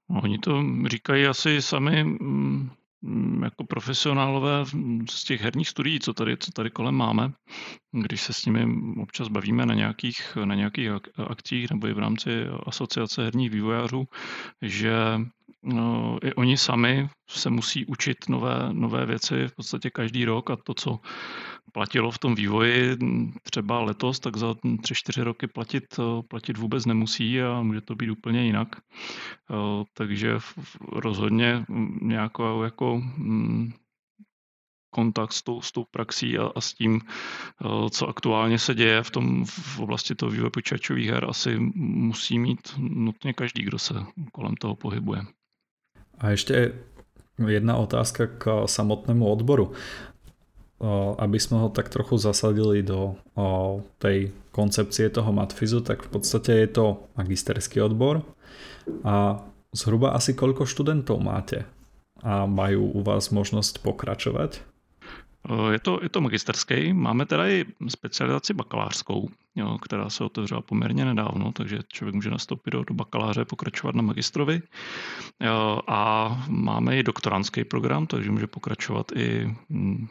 Oni 0.10 0.38
to 0.38 0.62
říkají 0.88 1.26
asi 1.26 1.62
sami 1.62 2.06
Mm, 2.06 2.70
jako 3.44 3.64
profesionálové 3.64 4.66
z 5.10 5.24
těch 5.24 5.42
herních 5.42 5.70
studií, 5.70 6.00
co 6.00 6.14
tady, 6.14 6.38
co 6.38 6.52
tady 6.52 6.70
kolem 6.70 6.96
máme, 6.96 7.32
když 7.92 8.22
se 8.22 8.34
s 8.34 8.46
nimi 8.46 8.68
občas 9.02 9.28
bavíme 9.28 9.66
na 9.66 9.74
nějakých, 9.74 10.38
na 10.46 10.56
nějakých 10.56 10.90
akcích 11.28 11.72
nebo 11.72 11.88
i 11.88 11.94
v 11.94 12.00
rámci 12.00 12.46
asociace 12.66 13.24
herních 13.24 13.50
vývojářů, 13.50 14.06
že 14.62 14.94
no, 15.64 16.18
i 16.24 16.34
oni 16.34 16.58
sami 16.58 17.10
se 17.30 17.50
musí 17.50 17.86
učit 17.86 18.18
nové, 18.30 18.70
nové 18.72 19.06
věci 19.06 19.48
v 19.48 19.56
podstatě 19.56 19.90
každý 19.90 20.26
rok 20.26 20.50
a 20.50 20.56
to, 20.56 20.74
co 20.74 21.00
platilo 21.72 22.12
v 22.12 22.18
tom 22.20 22.36
vývoji 22.36 22.98
třeba 23.44 23.82
letos, 23.82 24.20
tak 24.20 24.38
za 24.38 24.52
3-4 24.52 25.24
roky 25.24 25.48
platit, 25.48 26.00
platit 26.28 26.58
vůbec 26.58 26.86
nemusí 26.86 27.42
a 27.42 27.62
může 27.62 27.82
to 27.82 27.96
být 27.96 28.10
úplně 28.10 28.46
jinak. 28.46 28.68
Takže 29.94 30.38
rozhodně 30.92 31.66
nějakou 32.02 32.64
jako 32.64 33.02
mm, 33.18 33.74
kontakt 34.94 35.34
s 35.34 35.42
tou, 35.42 35.62
s 35.62 35.72
tou 35.72 35.84
praxí 35.92 36.38
a, 36.38 36.52
a 36.56 36.62
s 36.62 36.74
tím, 36.74 37.02
co 37.90 38.08
aktuálně 38.08 38.60
se 38.60 38.76
děje 38.76 39.04
v, 39.04 39.12
tom, 39.12 39.46
v 39.46 39.80
oblasti 39.80 40.16
toho 40.16 40.32
vývoje 40.32 40.50
počítačových 40.50 41.10
her, 41.10 41.26
asi 41.30 41.58
musí 41.76 42.40
mít 42.40 42.74
nutně 42.78 43.34
každý, 43.34 43.64
kdo 43.64 43.80
se 43.80 43.94
kolem 44.32 44.56
toho 44.56 44.76
pohybuje. 44.76 45.22
A 46.18 46.30
ještě 46.30 46.74
jedna 47.48 47.76
otázka 47.76 48.28
k 48.28 48.68
samotnému 48.68 49.32
odboru 49.32 49.72
aby 51.18 51.40
sme 51.40 51.64
ho 51.64 51.68
tak 51.72 51.88
trochu 51.88 52.20
zasadili 52.20 52.84
do 52.84 53.16
tej 54.04 54.36
koncepcie 54.52 55.08
toho 55.10 55.32
matfizu, 55.32 55.80
tak 55.80 56.04
v 56.04 56.10
podstate 56.20 56.52
je 56.60 56.70
to 56.70 56.86
magisterský 57.16 57.80
odbor 57.80 58.22
a 59.08 59.40
zhruba 59.72 60.12
asi 60.12 60.36
koľko 60.36 60.68
študentov 60.68 61.24
máte 61.24 61.64
a 62.24 62.48
majú 62.48 62.92
u 62.94 63.00
vás 63.04 63.32
možnosť 63.32 63.84
pokračovať? 63.84 64.62
Je 65.44 65.80
to, 65.84 66.00
je 66.00 66.08
to 66.08 66.24
magisterský. 66.24 66.96
Máme 66.96 67.28
teda 67.28 67.48
i 67.48 67.66
specializaci 67.88 68.54
bakalářskou, 68.54 69.28
jo, 69.56 69.78
která 69.78 70.10
se 70.10 70.24
otevřela 70.24 70.62
poměrně 70.62 71.06
nedávno, 71.06 71.52
takže 71.52 71.80
člověk 71.88 72.16
může 72.16 72.30
nastoupit 72.30 72.72
do, 72.72 72.84
do 72.84 72.94
bakaláře, 72.94 73.46
pokračovat 73.46 73.96
na 73.96 74.02
magistrovi. 74.02 74.62
Jo, 75.44 75.80
a 75.88 76.00
máme 76.48 76.98
i 76.98 77.04
doktorantský 77.04 77.64
program, 77.64 78.08
takže 78.08 78.32
může 78.32 78.48
pokračovat 78.48 79.12
i 79.16 79.56
hm, 79.70 80.08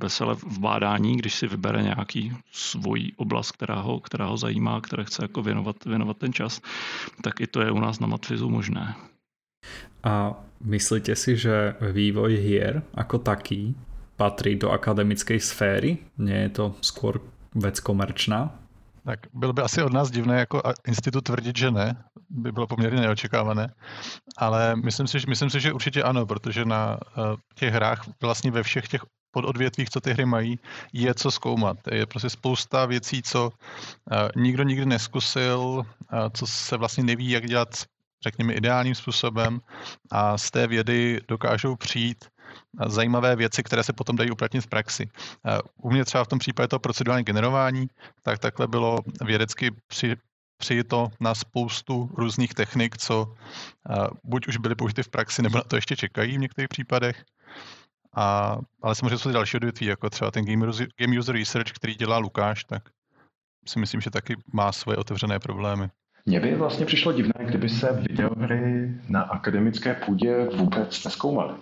vesele 0.00 0.34
v 0.34 0.58
bádání, 0.58 1.16
když 1.16 1.34
si 1.34 1.46
vybere 1.46 1.82
nějaký 1.82 2.32
svoji 2.52 3.12
oblast, 3.16 3.52
která 3.52 3.80
ho, 3.80 4.00
která 4.00 4.26
ho 4.26 4.36
zajímá, 4.36 4.80
které 4.80 5.04
chce 5.04 5.24
jako 5.24 5.42
věnovat, 5.42 5.84
věnovat 5.84 6.16
ten 6.16 6.32
čas, 6.32 6.60
tak 7.22 7.40
i 7.40 7.46
to 7.46 7.60
je 7.60 7.70
u 7.70 7.80
nás 7.80 8.00
na 8.00 8.06
Matfizu 8.06 8.50
možné. 8.50 8.94
A 10.04 10.34
myslíte 10.60 11.16
si, 11.16 11.36
že 11.36 11.74
vývoj 11.80 12.36
hier 12.36 12.82
ako 12.94 13.18
taký 13.18 13.76
patrí 14.16 14.56
do 14.60 14.70
akademickej 14.70 15.40
sféry? 15.40 15.98
Nie 16.18 16.48
je 16.48 16.50
to 16.50 16.64
skôr 16.80 17.20
vec 17.54 17.80
komerčná? 17.80 18.52
Tak 19.04 19.20
bylo 19.34 19.52
by 19.52 19.62
asi 19.62 19.82
od 19.82 19.92
nás 19.92 20.10
divné 20.10 20.38
jako 20.38 20.62
institut 20.86 21.24
tvrdit, 21.24 21.56
že 21.56 21.70
ne. 21.70 22.04
By 22.30 22.52
bylo 22.52 22.66
poměrně 22.66 23.00
neočekávané. 23.00 23.74
Ale 24.36 24.76
myslím 24.76 25.06
si, 25.06 25.20
že, 25.20 25.26
myslím 25.28 25.50
si, 25.50 25.60
že 25.60 25.72
určitě 25.72 26.02
ano, 26.02 26.26
protože 26.26 26.64
na 26.64 26.96
uh, 26.96 27.36
těch 27.54 27.74
hrách 27.74 28.04
vlastně 28.22 28.50
ve 28.50 28.62
všech 28.62 28.88
těch 28.88 29.04
pododvětvích, 29.34 29.90
co 29.90 30.00
ty 30.00 30.12
hry 30.12 30.26
mají, 30.26 30.58
je 30.92 31.14
co 31.14 31.30
zkoumat. 31.30 31.76
Je 31.90 32.06
prostě 32.06 32.30
spousta 32.30 32.86
věcí, 32.86 33.22
co 33.22 33.50
uh, 33.50 34.28
nikdo 34.38 34.62
nikdy 34.62 34.86
neskusil, 34.86 35.60
uh, 35.60 35.84
co 36.30 36.46
se 36.46 36.76
vlastně 36.76 37.04
neví, 37.04 37.30
jak 37.30 37.46
dělat 37.46 37.68
řekněme 38.24 38.52
ideálním 38.54 38.94
způsobem 38.94 39.60
a 40.10 40.38
z 40.38 40.50
té 40.50 40.66
vědy 40.66 41.20
dokážou 41.28 41.76
přijít 41.76 42.24
zajímavé 42.86 43.36
věci, 43.36 43.62
které 43.62 43.84
se 43.84 43.92
potom 43.92 44.16
dají 44.16 44.30
uplatnit 44.30 44.60
v 44.60 44.66
praxi. 44.66 45.08
U 45.76 45.90
mě 45.90 46.04
třeba 46.04 46.24
v 46.24 46.28
tom 46.28 46.38
případě 46.38 46.68
to 46.68 46.78
procedurální 46.78 47.24
generování, 47.24 47.86
tak 48.22 48.38
takhle 48.38 48.66
bylo 48.66 48.98
vědecky 49.24 49.70
při, 49.86 50.16
přijito 50.56 51.08
na 51.20 51.34
spoustu 51.34 52.08
různých 52.16 52.54
technik, 52.54 52.96
co 52.96 53.34
buď 54.24 54.48
už 54.48 54.56
byly 54.56 54.74
použity 54.74 55.02
v 55.02 55.08
praxi, 55.08 55.42
nebo 55.42 55.58
na 55.58 55.64
to 55.64 55.76
ještě 55.76 55.96
čekají 55.96 56.36
v 56.36 56.40
některých 56.40 56.68
případech. 56.68 57.24
A, 58.14 58.58
ale 58.82 58.94
samozřejmě 58.94 59.18
jsou 59.18 59.32
další 59.32 59.56
odvětví, 59.56 59.86
jako 59.86 60.10
třeba 60.10 60.30
ten 60.30 60.44
game, 60.44 60.66
game 61.00 61.18
user 61.18 61.34
research, 61.34 61.72
který 61.72 61.94
dělá 61.94 62.18
Lukáš, 62.18 62.64
tak 62.64 62.82
si 63.66 63.78
myslím, 63.78 64.00
že 64.00 64.10
taky 64.10 64.36
má 64.52 64.72
svoje 64.72 64.96
otevřené 64.96 65.38
problémy. 65.38 65.88
Mně 66.26 66.40
by 66.40 66.54
vlastně 66.54 66.86
přišlo 66.86 67.12
divné, 67.12 67.44
kdyby 67.44 67.68
se 67.68 67.92
videohry 67.92 68.94
na 69.08 69.22
akademické 69.22 69.94
půdě 69.94 70.48
vůbec 70.56 71.04
neskoumaly. 71.04 71.54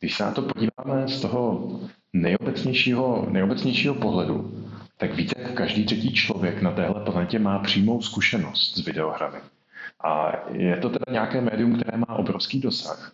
Když 0.00 0.16
se 0.16 0.24
na 0.24 0.30
to 0.32 0.42
podíváme 0.42 1.08
z 1.08 1.20
toho 1.20 1.70
nejobecnějšího, 2.12 3.26
nejobecnějšího 3.30 3.94
pohledu, 3.94 4.68
tak 4.96 5.14
víte, 5.14 5.34
každý 5.54 5.84
třetí 5.84 6.12
člověk 6.12 6.62
na 6.62 6.70
téhle 6.70 7.04
planetě 7.04 7.38
má 7.38 7.58
přímou 7.58 8.02
zkušenost 8.02 8.76
s 8.76 8.84
videohrami. 8.86 9.38
A 10.04 10.32
je 10.50 10.76
to 10.76 10.90
teda 10.90 11.04
nějaké 11.12 11.40
médium, 11.40 11.76
které 11.80 11.98
má 11.98 12.08
obrovský 12.08 12.60
dosah. 12.60 13.12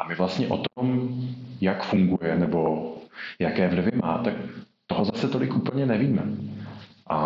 A 0.00 0.08
my 0.08 0.14
vlastně 0.14 0.48
o 0.48 0.62
tom, 0.74 1.18
jak 1.60 1.84
funguje 1.84 2.38
nebo 2.38 2.92
jaké 3.38 3.68
vlivy 3.68 3.90
má, 4.02 4.18
tak 4.18 4.34
toho 4.86 5.04
zase 5.04 5.28
tolik 5.28 5.54
úplně 5.54 5.86
nevíme. 5.86 6.22
A 7.10 7.16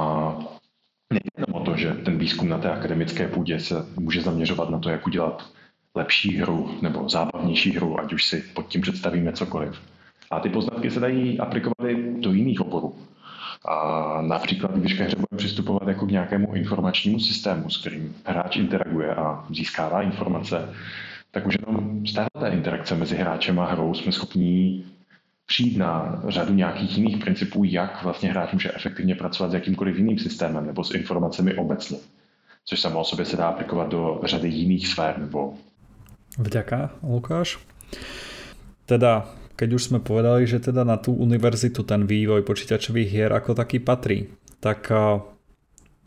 nejde 1.13 1.53
o 1.53 1.61
to, 1.61 1.77
že 1.77 1.93
ten 1.93 2.19
výzkum 2.19 2.49
na 2.49 2.59
té 2.59 2.71
akademické 2.71 3.29
půdě 3.29 3.61
se 3.61 3.87
může 4.01 4.23
zaměřovat 4.23 4.71
na 4.71 4.79
to, 4.79 4.91
jak 4.91 5.07
udělat 5.07 5.51
lepší 5.95 6.37
hru 6.37 6.79
nebo 6.83 7.09
zábavnější 7.09 7.71
hru, 7.71 8.01
ať 8.01 8.13
už 8.13 8.25
si 8.25 8.45
pod 8.55 8.69
tím 8.69 8.81
představíme 8.81 9.33
cokoliv. 9.33 9.81
A 10.31 10.41
ty 10.41 10.49
poznatky 10.49 10.91
se 10.91 11.01
dají 11.01 11.39
aplikovat 11.39 11.89
i 11.89 12.21
do 12.21 12.33
jiných 12.33 12.61
oborů. 12.61 12.95
A 13.65 14.23
například, 14.23 14.77
když 14.77 14.95
ke 14.95 15.05
hře 15.05 15.17
budeme 15.17 15.39
přistupovat 15.39 15.89
jako 15.89 16.07
k 16.07 16.11
nějakému 16.11 16.55
informačnímu 16.55 17.21
systému, 17.21 17.71
s 17.71 17.81
kterým 17.81 18.17
hráč 18.25 18.57
interaguje 18.57 19.15
a 19.15 19.45
získává 19.51 20.03
informace, 20.03 20.75
tak 21.35 21.47
už 21.47 21.59
jenom 21.61 22.07
z 22.07 22.13
této 22.15 22.47
interakce 22.47 22.95
mezi 22.95 23.17
hráčem 23.17 23.59
a 23.59 23.67
hrou 23.67 23.95
jsme 23.95 24.13
schopni 24.13 24.85
přijít 25.47 25.77
na 25.77 26.23
řadu 26.29 26.55
nějakých 26.55 26.99
jiných 26.99 27.19
principů, 27.19 27.65
jak 27.65 28.03
vlastně 28.03 28.31
hráč 28.31 28.53
může 28.53 28.73
efektivně 28.73 29.15
pracovat 29.15 29.51
s 29.51 29.55
jakýmkoliv 29.55 29.97
jiným 29.97 30.19
systémem 30.19 30.67
nebo 30.67 30.85
s 30.85 30.95
informacemi 30.95 31.55
obecně. 31.55 31.99
Což 32.65 32.81
samo 32.81 33.01
o 33.01 33.05
sobě 33.05 33.25
se 33.25 33.37
dá 33.37 33.49
aplikovat 33.49 33.89
do 33.89 34.21
řady 34.25 34.49
jiných 34.49 34.89
sfér 34.89 35.19
nebo 35.19 35.55
Vďaka, 36.39 36.91
Lukáš. 37.03 37.59
Teda, 38.91 39.31
keď 39.55 39.79
už 39.79 39.83
sme 39.87 39.99
povedali, 40.03 40.51
že 40.51 40.59
teda 40.59 40.83
na 40.83 40.99
tú 40.99 41.15
univerzitu 41.15 41.87
ten 41.87 42.11
vývoj 42.11 42.43
počítačových 42.43 43.07
hier 43.07 43.31
ako 43.31 43.55
taký 43.55 43.79
patrí, 43.79 44.35
tak 44.59 44.91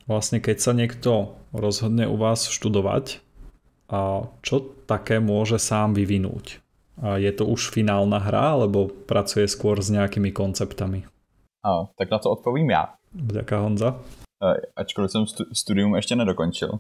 vlastne 0.04 0.44
keď 0.44 0.58
sa 0.60 0.76
niekto 0.76 1.40
rozhodne 1.56 2.12
u 2.12 2.20
vás 2.20 2.52
študovať, 2.52 3.24
čo 4.42 4.56
také 4.86 5.20
môže 5.20 5.60
sám 5.60 5.96
vyvinúť? 5.96 6.60
A 6.98 7.22
je 7.22 7.32
to 7.32 7.46
už 7.46 7.70
finálna 7.70 8.18
hra, 8.18 8.58
alebo 8.58 8.90
pracuje 8.90 9.46
skôr 9.46 9.78
s 9.78 9.94
nejakými 9.94 10.34
konceptami? 10.34 11.06
A, 11.64 11.86
tak 11.98 12.12
na 12.12 12.20
to 12.20 12.32
odpovím 12.32 12.70
já. 12.70 12.94
Vďaka 13.14 13.60
Honza. 13.60 14.00
Ačkoliv 14.76 15.12
jsem 15.12 15.26
studium 15.54 15.96
ještě 15.96 16.16
nedokončil. 16.16 16.80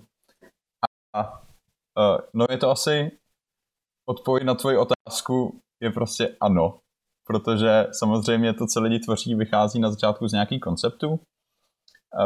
A, 1.16 1.20
a 1.22 2.18
no 2.34 2.46
je 2.50 2.58
to 2.58 2.70
asi 2.70 3.12
odpověď 4.10 4.44
na 4.44 4.56
tvoji 4.56 4.78
otázku 4.78 5.60
je 5.82 5.92
prostě 5.92 6.36
ano. 6.42 6.80
Protože 7.28 7.88
samozřejmě 7.92 8.54
to, 8.54 8.68
co 8.68 8.82
lidi 8.82 9.00
tvoří, 9.00 9.36
vychází 9.36 9.80
na 9.80 9.92
začátku 9.92 10.28
z 10.28 10.34
nějakých 10.34 10.62
konceptů. 10.62 11.20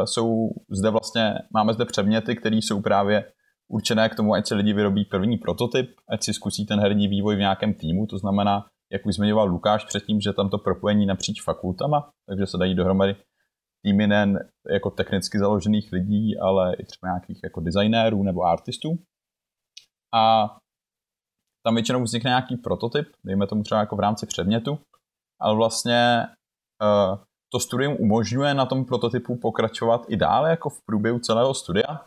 Jsou 0.05 0.49
zde 0.69 0.89
vlastně, 0.89 1.33
máme 1.53 1.73
zde 1.73 1.85
předměty, 1.85 2.35
které 2.35 2.55
jsou 2.55 2.81
právě 2.81 3.31
určené 3.71 4.09
k 4.09 4.15
tomu, 4.15 4.33
ať 4.33 4.47
si 4.47 4.55
lidi 4.55 4.73
vyrobí 4.73 5.05
první 5.05 5.37
prototyp, 5.37 5.95
ať 6.09 6.23
si 6.23 6.33
zkusí 6.33 6.65
ten 6.65 6.79
herní 6.79 7.07
vývoj 7.07 7.35
v 7.35 7.39
nějakém 7.39 7.73
týmu, 7.73 8.05
to 8.05 8.17
znamená, 8.17 8.65
jak 8.91 9.05
už 9.05 9.15
zmiňoval 9.15 9.47
Lukáš 9.47 9.85
předtím, 9.85 10.21
že 10.21 10.33
tam 10.33 10.49
to 10.49 10.57
propojení 10.57 11.05
napříč 11.05 11.41
fakultama, 11.41 12.09
takže 12.29 12.47
se 12.47 12.57
dají 12.57 12.75
dohromady 12.75 13.15
týmy 13.85 14.07
nejen 14.07 14.39
jako 14.69 14.89
technicky 14.89 15.39
založených 15.39 15.91
lidí, 15.91 16.39
ale 16.39 16.75
i 16.75 16.85
třeba 16.85 17.09
nějakých 17.09 17.39
jako 17.43 17.61
designérů 17.61 18.23
nebo 18.23 18.43
artistů. 18.43 18.99
A 20.13 20.55
tam 21.65 21.75
většinou 21.75 22.03
vznikne 22.03 22.29
nějaký 22.29 22.57
prototyp, 22.57 23.07
dejme 23.23 23.47
tomu 23.47 23.63
třeba 23.63 23.79
jako 23.79 23.95
v 23.95 23.99
rámci 23.99 24.25
předmětu, 24.25 24.79
ale 25.41 25.55
vlastně 25.55 26.27
uh, 26.81 27.17
to 27.51 27.59
studium 27.59 27.95
umožňuje 27.99 28.53
na 28.53 28.65
tom 28.65 28.85
prototypu 28.85 29.35
pokračovat 29.35 30.05
i 30.07 30.17
dále 30.17 30.49
jako 30.49 30.69
v 30.69 30.81
průběhu 30.85 31.19
celého 31.19 31.53
studia. 31.53 32.05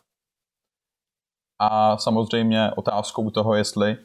A 1.60 1.96
samozřejmě 1.96 2.70
otázkou 2.76 3.30
toho, 3.30 3.54
jestli 3.54 3.96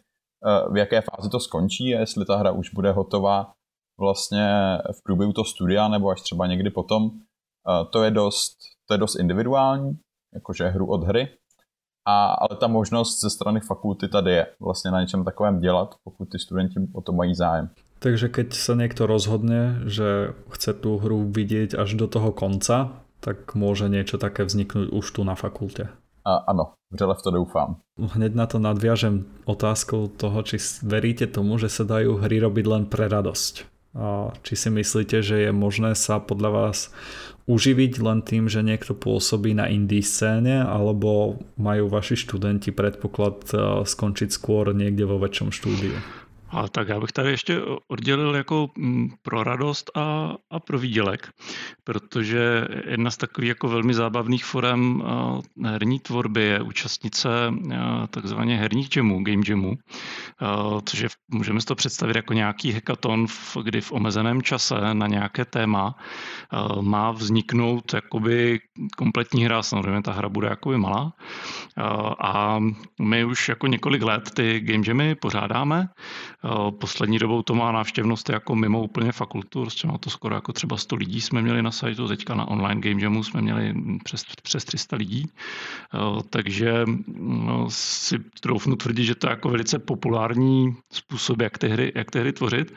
v 0.71 0.77
jaké 0.77 1.01
fázi 1.01 1.29
to 1.29 1.39
skončí, 1.39 1.87
jestli 1.87 2.25
ta 2.25 2.37
hra 2.37 2.51
už 2.51 2.73
bude 2.73 2.91
hotová 2.91 3.51
vlastně 3.99 4.77
v 4.91 5.03
průběhu 5.03 5.33
toho 5.33 5.45
studia 5.45 5.87
nebo 5.87 6.09
až 6.09 6.21
třeba 6.21 6.47
někdy 6.47 6.69
potom. 6.69 7.11
To 7.89 8.03
je 8.03 8.11
dost, 8.11 8.57
to 8.87 8.93
je 8.93 8.97
dost 8.97 9.15
individuální, 9.15 9.99
jakože 10.33 10.67
hru 10.67 10.89
od 10.89 11.03
hry, 11.03 11.27
a, 12.07 12.31
ale 12.33 12.57
ta 12.59 12.67
možnost 12.67 13.21
ze 13.21 13.29
strany 13.29 13.59
fakulty 13.59 14.07
tady 14.07 14.31
je 14.31 14.47
vlastně 14.59 14.91
na 14.91 15.01
něčem 15.01 15.23
takovém 15.23 15.59
dělat, 15.59 15.95
pokud 16.03 16.29
ty 16.29 16.39
studenti 16.39 16.79
o 16.93 17.01
to 17.01 17.11
mají 17.11 17.35
zájem. 17.35 17.69
Takže 17.99 18.31
keď 18.31 18.55
sa 18.55 18.79
niekto 18.79 19.11
rozhodne, 19.11 19.83
že 19.83 20.31
chce 20.55 20.71
tú 20.71 21.03
hru 21.03 21.27
vidieť 21.27 21.75
až 21.75 21.99
do 21.99 22.07
toho 22.07 22.31
konca, 22.31 23.03
tak 23.19 23.59
môže 23.59 23.91
niečo 23.91 24.15
také 24.15 24.47
vzniknúť 24.47 24.95
už 24.95 25.03
tu 25.11 25.27
na 25.27 25.35
fakulte. 25.35 25.91
A, 26.25 26.51
ano, 26.51 26.73
vřele 26.91 27.15
v 27.15 27.21
to 27.21 27.31
doufám. 27.31 27.69
Hneď 27.99 28.35
na 28.35 28.45
to 28.45 28.59
nadviažem 28.59 29.25
otázkou 29.45 30.07
toho, 30.07 30.43
či 30.43 30.57
veríte 30.83 31.27
tomu, 31.27 31.57
že 31.57 31.69
sa 31.69 31.83
dajú 31.83 32.19
hry 32.19 32.39
robiť 32.39 32.65
len 32.67 32.83
pre 32.85 33.07
radosť. 33.07 33.65
A 33.97 34.29
či 34.45 34.53
si 34.53 34.69
myslíte, 34.69 35.25
že 35.25 35.49
je 35.49 35.51
možné 35.51 35.97
sa 35.97 36.21
podľa 36.21 36.49
vás 36.53 36.93
uživiť 37.49 37.93
len 38.05 38.21
tým, 38.21 38.45
že 38.45 38.61
niekto 38.61 38.93
pôsobí 38.93 39.57
na 39.57 39.65
indie 39.65 40.05
scéne, 40.05 40.61
alebo 40.61 41.41
majú 41.57 41.89
vaši 41.89 42.13
študenti 42.13 42.69
predpoklad 42.69 43.37
eh, 43.49 43.59
skončiť 43.89 44.29
skôr 44.29 44.69
niekde 44.77 45.09
vo 45.09 45.17
väčšom 45.17 45.49
štúdiu? 45.49 45.97
A 46.51 46.67
tak 46.67 46.87
já 46.87 46.99
bych 46.99 47.11
tady 47.11 47.29
ještě 47.29 47.61
oddělil 47.87 48.35
jako 48.35 48.69
mm, 48.77 49.09
pro 49.21 49.43
radost 49.43 49.91
a, 49.95 50.33
a 50.49 50.59
pro 50.59 50.79
výdělek, 50.79 51.29
protože 51.83 52.67
jedna 52.87 53.11
z 53.11 53.17
takových 53.17 53.47
jako 53.47 53.67
velmi 53.67 53.93
zábavných 53.93 54.45
forem 54.45 55.03
herní 55.65 55.99
tvorby 55.99 56.43
je 56.43 56.61
účastnice 56.61 57.29
takzvaně 58.09 58.57
herních 58.57 58.95
jamů, 58.95 59.23
game 59.23 59.43
jamů, 59.47 59.73
což 60.85 60.99
je, 60.99 61.09
můžeme 61.31 61.61
si 61.61 61.67
to 61.67 61.75
představit 61.75 62.15
jako 62.15 62.33
nějaký 62.33 62.71
hackathon, 62.71 63.25
kdy 63.63 63.81
v 63.81 63.91
omezeném 63.91 64.41
čase 64.41 64.75
na 64.93 65.07
nějaké 65.07 65.45
téma 65.45 65.95
má 66.81 67.11
vzniknout 67.11 67.93
jakoby 67.93 68.59
kompletní 68.97 69.45
hra, 69.45 69.63
samozřejmě 69.63 70.01
ta 70.01 70.11
hra 70.11 70.29
bude 70.29 70.47
jakoby 70.47 70.77
malá. 70.77 71.13
A 72.23 72.59
my 73.01 73.25
už 73.25 73.49
jako 73.49 73.67
několik 73.67 74.01
let 74.01 74.31
ty 74.33 74.59
game 74.59 74.83
jamy 74.87 75.15
pořádáme, 75.15 75.87
Poslední 76.79 77.19
dobou 77.19 77.41
to 77.41 77.55
má 77.55 77.71
návštěvnost 77.71 78.29
jako 78.29 78.55
mimo 78.55 78.83
úplně 78.83 79.11
fakultu, 79.11 79.61
prostě 79.61 79.87
má 79.87 79.97
to 79.97 80.09
skoro 80.09 80.35
jako 80.35 80.53
třeba 80.53 80.77
100 80.77 80.95
lidí 80.95 81.21
jsme 81.21 81.41
měli 81.41 81.61
na 81.61 81.71
sajtu, 81.71 82.07
teďka 82.07 82.35
na 82.35 82.47
online 82.47 82.81
game 82.81 83.01
jamu 83.01 83.23
jsme 83.23 83.41
měli 83.41 83.73
přes, 84.03 84.25
přes 84.43 84.65
300 84.65 84.95
lidí, 84.95 85.25
takže 86.29 86.85
no, 87.17 87.65
si 87.69 88.19
troufnu 88.19 88.75
tvrdit, 88.75 89.03
že 89.03 89.15
to 89.15 89.27
je 89.27 89.29
jako 89.29 89.49
velice 89.49 89.79
populární 89.79 90.75
způsob, 90.91 91.41
jak 91.41 91.57
ty 91.57 91.67
hry, 91.67 91.91
jak 91.95 92.11
ty 92.11 92.19
hry 92.19 92.33
tvořit 92.33 92.73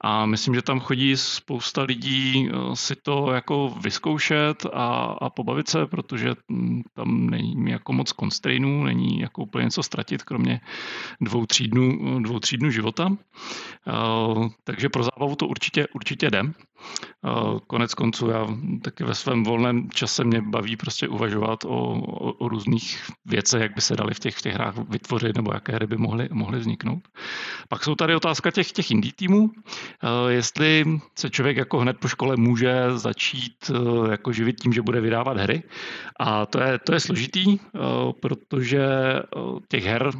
a 0.00 0.26
myslím, 0.26 0.54
že 0.54 0.62
tam 0.62 0.80
chodí 0.80 1.16
spousta 1.16 1.82
lidí 1.82 2.50
si 2.74 2.96
to 2.96 3.32
jako 3.32 3.74
vyzkoušet 3.80 4.66
a, 4.72 5.16
a 5.20 5.30
pobavit 5.30 5.68
se, 5.68 5.86
protože 5.86 6.34
tam 6.94 7.30
není 7.30 7.70
jako 7.70 7.92
moc 7.92 8.12
constrainů, 8.20 8.84
není 8.84 9.20
jako 9.20 9.42
úplně 9.42 9.64
něco 9.64 9.82
ztratit, 9.82 10.22
kromě 10.22 10.60
dvou, 11.20 11.46
tří 11.46 11.68
dnů, 11.68 12.18
dvou, 12.22 12.38
tří 12.38 12.56
dnů 12.56 12.70
života. 12.70 13.05
Eh, 13.08 14.48
takže 14.64 14.88
pro 14.88 15.02
zábavu 15.02 15.36
to 15.36 15.46
určitě, 15.46 15.86
určitě 15.94 16.30
jde. 16.30 16.42
Eh, 16.42 17.30
konec 17.66 17.94
konců 17.94 18.28
já 18.28 18.46
taky 18.82 19.04
ve 19.04 19.14
svém 19.14 19.44
volném 19.44 19.90
čase 19.90 20.24
mě 20.24 20.42
baví 20.42 20.76
prostě 20.76 21.08
uvažovat 21.08 21.64
o, 21.64 21.68
o, 21.68 22.32
o 22.32 22.48
různých 22.48 23.02
věcech, 23.24 23.62
jak 23.62 23.74
by 23.74 23.80
se 23.80 23.96
dali 23.96 24.14
v 24.14 24.18
těch, 24.18 24.36
v 24.36 24.42
těch 24.42 24.54
hrách 24.54 24.74
vytvořit 24.88 25.36
nebo 25.36 25.52
jaké 25.54 25.72
hry 25.72 25.86
by 25.86 25.96
mohly, 25.96 26.28
mohly 26.32 26.58
vzniknout. 26.58 27.08
Pak 27.68 27.84
jsou 27.84 27.94
tady 27.94 28.14
otázka 28.14 28.50
těch, 28.50 28.72
těch 28.72 28.90
indie 28.90 29.12
týmů, 29.16 29.50
eh, 29.50 30.32
jestli 30.32 30.84
se 31.18 31.30
člověk 31.30 31.56
jako 31.56 31.78
hned 31.78 31.98
po 31.98 32.08
škole 32.08 32.36
může 32.36 32.98
začít 32.98 33.70
jako 34.10 34.32
živit 34.32 34.60
tím, 34.60 34.72
že 34.72 34.82
bude 34.82 35.00
vydávat 35.00 35.36
hry. 35.36 35.62
A 36.20 36.46
to 36.46 36.60
je, 36.60 36.78
to 36.78 36.94
je 36.94 37.00
složitý, 37.00 37.58
protože 38.20 38.86
těch 39.68 39.84
her 39.84 40.10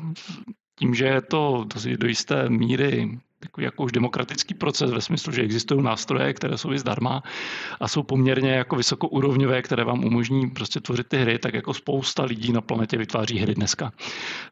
tím, 0.78 0.94
že 0.94 1.04
je 1.04 1.20
to 1.20 1.64
do 1.98 2.06
jisté 2.06 2.48
míry 2.48 3.18
takový 3.40 3.64
jako 3.64 3.84
už 3.84 3.92
demokratický 3.92 4.54
proces 4.54 4.90
ve 4.90 5.00
smyslu, 5.00 5.32
že 5.32 5.42
existují 5.42 5.82
nástroje, 5.82 6.32
které 6.32 6.58
jsou 6.58 6.72
i 6.72 6.78
zdarma 6.78 7.22
a 7.80 7.88
jsou 7.88 8.02
poměrně 8.02 8.50
jako 8.50 8.76
vysokourovňové, 8.76 9.62
které 9.62 9.84
vám 9.84 10.04
umožní 10.04 10.50
prostě 10.50 10.80
tvořit 10.80 11.08
ty 11.08 11.16
hry, 11.16 11.38
tak 11.38 11.54
jako 11.54 11.74
spousta 11.74 12.24
lidí 12.24 12.52
na 12.52 12.60
planetě 12.60 12.98
vytváří 12.98 13.38
hry 13.38 13.54
dneska. 13.54 13.92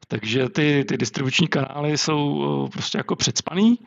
Takže 0.09 0.49
ty, 0.49 0.85
ty 0.89 0.97
distribuční 0.97 1.49
kanály 1.49 1.99
jsou 1.99 2.45
eh, 2.67 2.71
prostě 2.71 2.99
jako 2.99 3.17
předspaný 3.17 3.79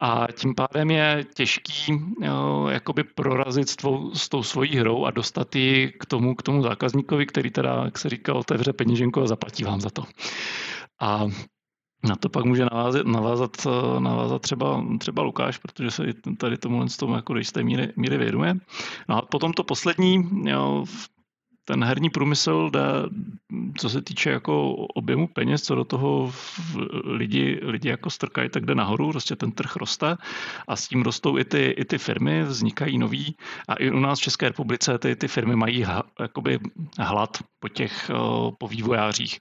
a 0.00 0.26
tím 0.32 0.54
pádem 0.54 0.90
je 0.90 1.24
těžký 1.34 1.92
eh, 2.22 2.28
jakoby 2.70 3.04
prorazit 3.04 3.68
s, 3.68 3.76
tvou, 3.76 4.14
s 4.14 4.28
tou 4.28 4.42
svojí 4.42 4.76
hrou 4.76 5.04
a 5.04 5.10
dostat 5.10 5.56
ji 5.56 5.92
k 6.00 6.06
tomu, 6.06 6.34
k 6.34 6.42
tomu 6.42 6.62
zákazníkovi, 6.62 7.26
který 7.26 7.50
teda, 7.50 7.82
jak 7.84 7.98
se 7.98 8.08
říká, 8.08 8.34
otevře 8.34 8.72
peněženku 8.72 9.20
a 9.20 9.26
zaplatí 9.26 9.64
vám 9.64 9.80
za 9.80 9.90
to. 9.90 10.02
A 11.00 11.26
na 12.08 12.16
to 12.16 12.28
pak 12.28 12.44
může 12.44 12.64
navázat, 12.64 13.06
navázat, 13.06 13.66
navázat 13.98 14.42
třeba, 14.42 14.84
třeba 14.98 15.22
Lukáš, 15.22 15.58
protože 15.58 15.90
se 15.90 16.02
tady 16.38 16.58
tomu 16.58 16.86
tomu 16.98 17.14
jako 17.14 17.32
do 17.32 17.38
jisté 17.38 17.62
míry, 17.62 17.92
míry 17.96 18.18
věnuje. 18.18 18.54
No 19.08 19.16
a 19.16 19.22
potom 19.22 19.52
to 19.52 19.64
poslední, 19.64 20.28
jo, 20.44 20.84
ten 21.64 21.84
herní 21.84 22.10
průmysl 22.10 22.70
jde, 22.70 22.80
co 23.78 23.90
se 23.90 24.02
týče 24.02 24.30
jako 24.30 24.72
objemu 24.74 25.26
peněz, 25.26 25.62
co 25.62 25.74
do 25.74 25.84
toho 25.84 26.32
lidi, 27.04 27.60
lidi 27.62 27.88
jako 27.88 28.10
strkají, 28.10 28.48
tak 28.48 28.64
jde 28.64 28.74
nahoru, 28.74 29.10
prostě 29.10 29.36
ten 29.36 29.52
trh 29.52 29.76
roste 29.76 30.16
a 30.68 30.76
s 30.76 30.88
tím 30.88 31.02
rostou 31.02 31.38
i 31.38 31.44
ty, 31.44 31.74
i 31.78 31.84
ty 31.84 31.98
firmy, 31.98 32.42
vznikají 32.42 32.98
nový 32.98 33.36
a 33.68 33.74
i 33.74 33.90
u 33.90 33.98
nás 33.98 34.18
v 34.18 34.22
České 34.22 34.48
republice 34.48 34.98
ty, 34.98 35.16
ty 35.16 35.28
firmy 35.28 35.56
mají 35.56 35.82
ha, 35.82 36.02
jakoby 36.20 36.58
hlad 36.98 37.38
po 37.60 37.68
těch, 37.68 38.10
po 38.58 38.68
vývojářích. 38.68 39.38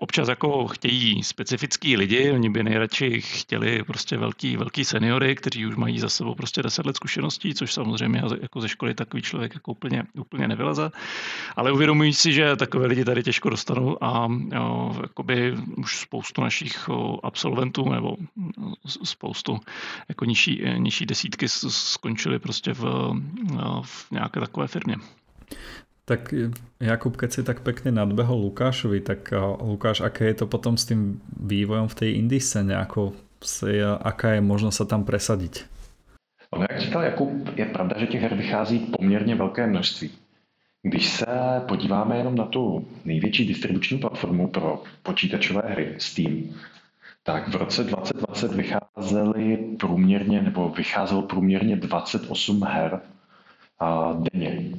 Občas 0.00 0.28
jako 0.28 0.68
chtějí 0.68 1.22
specifický 1.22 1.96
lidi, 1.96 2.32
oni 2.32 2.50
by 2.50 2.62
nejradši 2.62 3.20
chtěli 3.20 3.82
prostě 3.82 4.16
velký, 4.16 4.56
velký 4.56 4.84
seniory, 4.84 5.34
kteří 5.34 5.66
už 5.66 5.76
mají 5.76 5.98
za 5.98 6.08
sebou 6.08 6.34
prostě 6.34 6.62
10 6.62 6.86
let 6.86 6.96
zkušeností, 6.96 7.54
což 7.54 7.72
samozřejmě 7.72 8.22
jako 8.40 8.60
ze 8.60 8.68
školy 8.68 8.94
takový 8.94 9.22
člověk 9.22 9.54
jako 9.54 9.72
úplně, 9.72 10.02
úplně 10.18 10.48
nevyleze. 10.48 10.90
Ale 11.56 11.72
uvědomují 11.72 12.12
si, 12.14 12.32
že 12.32 12.56
takové 12.56 12.86
lidi 12.86 13.04
tady 13.04 13.22
těžko 13.22 13.50
dostanou 13.50 14.04
a 14.04 14.28
jo, 14.54 14.96
jakoby 15.02 15.54
už 15.76 16.00
spoustu 16.00 16.40
našich 16.42 16.88
absolventů 17.22 17.88
nebo 17.88 18.16
spoustu 19.04 19.58
jako 20.08 20.24
nižší, 20.24 20.62
nižší 20.76 21.06
desítky 21.06 21.48
skončily 21.68 22.38
prostě 22.38 22.72
v, 22.72 22.84
v 23.82 24.10
nějaké 24.10 24.40
takové 24.40 24.66
firmě. 24.66 24.96
Tak 26.04 26.34
Jakub, 26.80 27.14
keď 27.16 27.30
si 27.32 27.42
tak 27.46 27.62
pekne 27.62 27.94
nadbehol 27.94 28.34
Lukášovi, 28.34 28.98
tak 29.00 29.30
Lukáš, 29.62 30.02
aké 30.02 30.26
je 30.26 30.42
to 30.42 30.46
potom 30.50 30.74
s 30.74 30.90
tým 30.90 31.22
vývojom 31.38 31.86
v 31.86 31.94
tej 31.94 32.10
indie 32.18 32.42
scéne? 32.42 32.74
Ako 32.74 33.14
si, 33.38 33.78
aká 33.78 34.34
je 34.34 34.42
možnost 34.42 34.82
sa 34.82 34.90
tam 34.90 35.06
presadiť? 35.06 35.70
No, 36.50 36.66
jak 36.66 36.80
říkal 36.80 37.02
Jakub, 37.02 37.30
je 37.54 37.66
pravda, 37.66 37.94
že 37.98 38.06
těch 38.06 38.22
her 38.22 38.34
vychází 38.34 38.78
poměrně 38.78 39.34
velké 39.34 39.66
množství. 39.66 40.10
Když 40.82 41.08
se 41.08 41.26
podíváme 41.68 42.16
jenom 42.16 42.34
na 42.34 42.44
tu 42.44 42.88
největší 43.04 43.46
distribuční 43.46 43.98
platformu 43.98 44.48
pro 44.48 44.82
počítačové 45.02 45.62
hry 45.66 45.94
Steam, 45.98 46.54
tak 47.22 47.48
v 47.48 47.54
roce 47.54 47.84
2020 47.84 48.52
vycházely 48.52 49.56
průměrně, 49.80 50.42
nebo 50.42 50.68
vycházelo 50.68 51.22
průměrně 51.22 51.76
28 51.76 52.62
her 52.62 53.00
a 53.78 54.16
denně, 54.32 54.70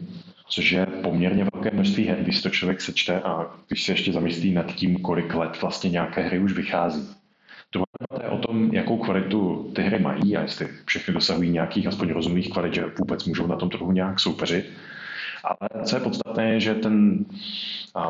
což 0.49 0.71
je 0.71 0.85
poměrně 0.85 1.47
velké 1.53 1.71
množství 1.71 2.07
her, 2.07 2.17
když 2.23 2.41
to 2.41 2.49
člověk 2.49 2.81
sečte 2.81 3.21
a 3.21 3.55
když 3.67 3.83
se 3.83 3.91
ještě 3.91 4.11
zamyslí 4.11 4.53
nad 4.53 4.75
tím, 4.75 4.97
kolik 4.97 5.33
let 5.33 5.61
vlastně 5.61 5.89
nějaké 5.89 6.21
hry 6.21 6.39
už 6.39 6.53
vychází. 6.53 7.09
Druhá 7.71 8.23
je 8.23 8.29
o 8.29 8.37
tom, 8.37 8.73
jakou 8.73 8.97
kvalitu 8.97 9.71
ty 9.75 9.81
hry 9.81 9.99
mají 9.99 10.37
a 10.37 10.41
jestli 10.41 10.67
všechny 10.85 11.13
dosahují 11.13 11.49
nějakých 11.49 11.87
aspoň 11.87 12.09
rozumných 12.09 12.49
kvalit, 12.49 12.73
že 12.73 12.85
vůbec 12.99 13.25
můžou 13.25 13.47
na 13.47 13.55
tom 13.55 13.69
trhu 13.69 13.91
nějak 13.91 14.19
soupeřit. 14.19 14.65
Ale 15.43 15.85
co 15.85 15.95
je 15.95 15.99
podstatné, 15.99 16.49
je, 16.53 16.59
že 16.59 16.75
ten 16.75 17.25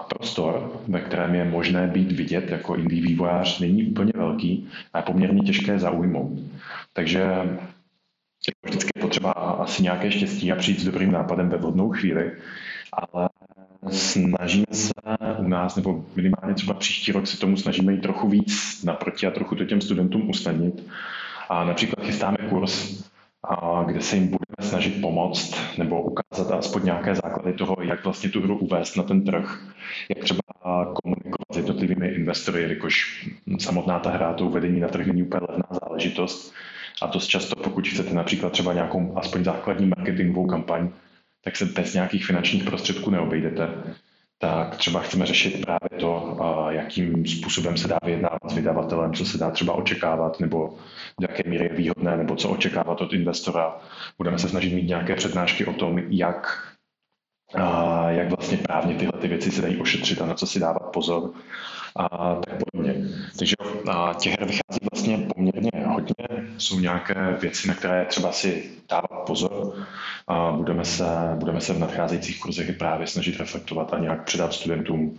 prostor, 0.10 0.82
ve 0.88 1.02
kterém 1.02 1.36
je 1.36 1.46
možné 1.46 1.88
být 1.88 2.12
vidět 2.12 2.50
jako 2.50 2.76
indie 2.76 3.02
vývojář, 3.02 3.60
není 3.60 3.84
úplně 3.84 4.12
velký 4.16 4.70
a 4.94 4.98
je 4.98 5.04
poměrně 5.04 5.42
těžké 5.42 5.80
zaujmout. 5.80 6.40
Takže 6.94 7.20
je 8.48 8.54
vždycky 8.66 9.00
potřeba 9.02 9.32
asi 9.32 9.84
nějaké 9.84 10.12
štěstí 10.12 10.52
a 10.52 10.56
přijít 10.56 10.80
s 10.80 10.86
dobrým 10.86 11.12
nápadem 11.12 11.50
ve 11.50 11.58
vhodnou 11.58 11.90
chvíli, 11.90 12.32
ale 12.94 13.30
snažíme 13.90 14.66
se 14.72 14.94
u 15.40 15.48
nás, 15.48 15.76
nebo 15.76 16.06
minimálně 16.16 16.54
třeba 16.54 16.74
příští 16.74 17.12
rok 17.12 17.28
se 17.28 17.38
tomu 17.38 17.58
snažíme 17.58 17.94
jít 17.94 18.02
trochu 18.02 18.30
víc 18.30 18.84
naproti 18.84 19.28
a 19.28 19.32
trochu 19.32 19.56
to 19.56 19.66
těm 19.66 19.82
studentům 19.82 20.30
usnadnit. 20.30 20.88
A 21.50 21.64
například 21.64 22.06
chystáme 22.06 22.38
kurz 22.50 23.04
a 23.44 23.84
kde 23.84 24.02
se 24.02 24.16
jim 24.16 24.24
budeme 24.28 24.70
snažit 24.70 25.02
pomoct 25.02 25.78
nebo 25.78 26.02
ukázat 26.02 26.52
aspoň 26.52 26.86
nějaké 26.86 27.16
základy 27.16 27.54
toho, 27.54 27.76
jak 27.82 28.04
vlastně 28.04 28.30
tu 28.30 28.42
hru 28.42 28.58
uvést 28.58 28.96
na 28.96 29.04
ten 29.04 29.26
trh, 29.26 29.60
jak 30.10 30.24
třeba 30.24 30.42
komunikovat 31.04 31.54
s 31.54 31.58
jednotlivými 31.58 32.08
investory, 32.08 32.70
jakož 32.70 33.28
samotná 33.60 34.00
ta 34.00 34.10
hra, 34.10 34.34
to 34.34 34.46
uvedení 34.46 34.80
na 34.80 34.88
trh 34.88 35.08
není 35.08 35.24
úplně 35.24 35.48
levná 35.50 35.68
záležitost. 35.84 36.54
A 37.02 37.08
to 37.08 37.20
často, 37.20 37.56
pokud 37.64 37.88
chcete 37.88 38.14
například 38.14 38.52
třeba 38.52 38.74
nějakou 38.74 39.14
aspoň 39.18 39.44
základní 39.44 39.92
marketingovou 39.98 40.48
kampaň, 40.48 40.90
tak 41.44 41.56
se 41.56 41.66
bez 41.66 41.94
nějakých 41.94 42.26
finančních 42.26 42.64
prostředků 42.64 43.10
neobejdete 43.10 43.70
tak 44.42 44.76
třeba 44.78 45.00
chceme 45.00 45.26
řešit 45.26 45.66
právě 45.66 46.00
to, 46.00 46.38
jakým 46.70 47.26
způsobem 47.26 47.78
se 47.78 47.88
dá 47.88 48.00
vyjednávat 48.04 48.50
s 48.50 48.54
vydavatelem, 48.54 49.14
co 49.14 49.26
se 49.26 49.38
dá 49.38 49.52
třeba 49.52 49.74
očekávat, 49.74 50.40
nebo 50.40 50.78
do 51.20 51.28
jaké 51.30 51.50
míry 51.50 51.64
je 51.64 51.76
výhodné, 51.76 52.18
nebo 52.18 52.36
co 52.36 52.50
očekávat 52.50 53.02
od 53.02 53.14
investora. 53.14 53.78
Budeme 54.18 54.40
se 54.40 54.50
snažit 54.50 54.74
mít 54.74 54.88
nějaké 54.88 55.16
přednášky 55.16 55.66
o 55.66 55.74
tom, 55.74 56.00
jak, 56.10 56.68
jak 58.10 58.30
vlastně 58.30 58.58
právně 58.58 58.96
tyhle 58.96 59.22
ty 59.22 59.28
věci 59.28 59.52
se 59.52 59.62
dají 59.62 59.78
ošetřit 59.78 60.22
a 60.22 60.26
na 60.26 60.34
co 60.34 60.48
si 60.48 60.60
dávat 60.60 60.92
pozor 60.94 61.34
a 61.96 62.36
tak 62.36 62.56
podobně. 62.72 63.08
Takže 63.38 63.56
a 63.88 64.14
těch 64.14 64.40
her 64.40 64.48
vychází 64.48 64.80
vlastně 64.92 65.28
poměrně 65.36 65.72
hodně. 65.88 66.28
Jsou 66.58 66.80
nějaké 66.80 67.38
věci, 67.42 67.68
na 67.68 67.74
které 67.74 68.06
třeba 68.06 68.32
si 68.32 68.72
dávat 68.90 69.26
pozor 69.28 69.74
a 70.28 70.52
budeme 70.52 70.86
se, 70.86 71.06
budeme 71.36 71.62
se 71.62 71.74
v 71.74 71.80
nadcházejících 71.80 72.40
kurzech 72.40 72.78
právě 72.78 73.08
snažit 73.08 73.38
reflektovat 73.38 73.94
a 73.94 74.00
nějak 74.00 74.24
předat 74.24 74.54
studentům. 74.54 75.18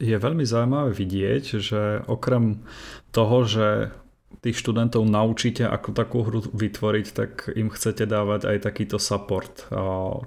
Je 0.00 0.16
veľmi 0.16 0.48
zaujímavé 0.48 0.96
vidieť, 0.96 1.60
že 1.60 2.00
okrem 2.08 2.64
toho, 3.12 3.44
že 3.44 3.92
tých 4.40 4.62
študentov 4.62 5.02
naučíte, 5.04 5.66
ako 5.66 5.92
takú 5.92 6.22
hru 6.22 6.40
vytvoriť, 6.54 7.06
tak 7.12 7.30
im 7.58 7.68
chcete 7.68 8.06
dávať 8.06 8.46
aj 8.46 8.58
takýto 8.62 8.96
support, 8.96 9.66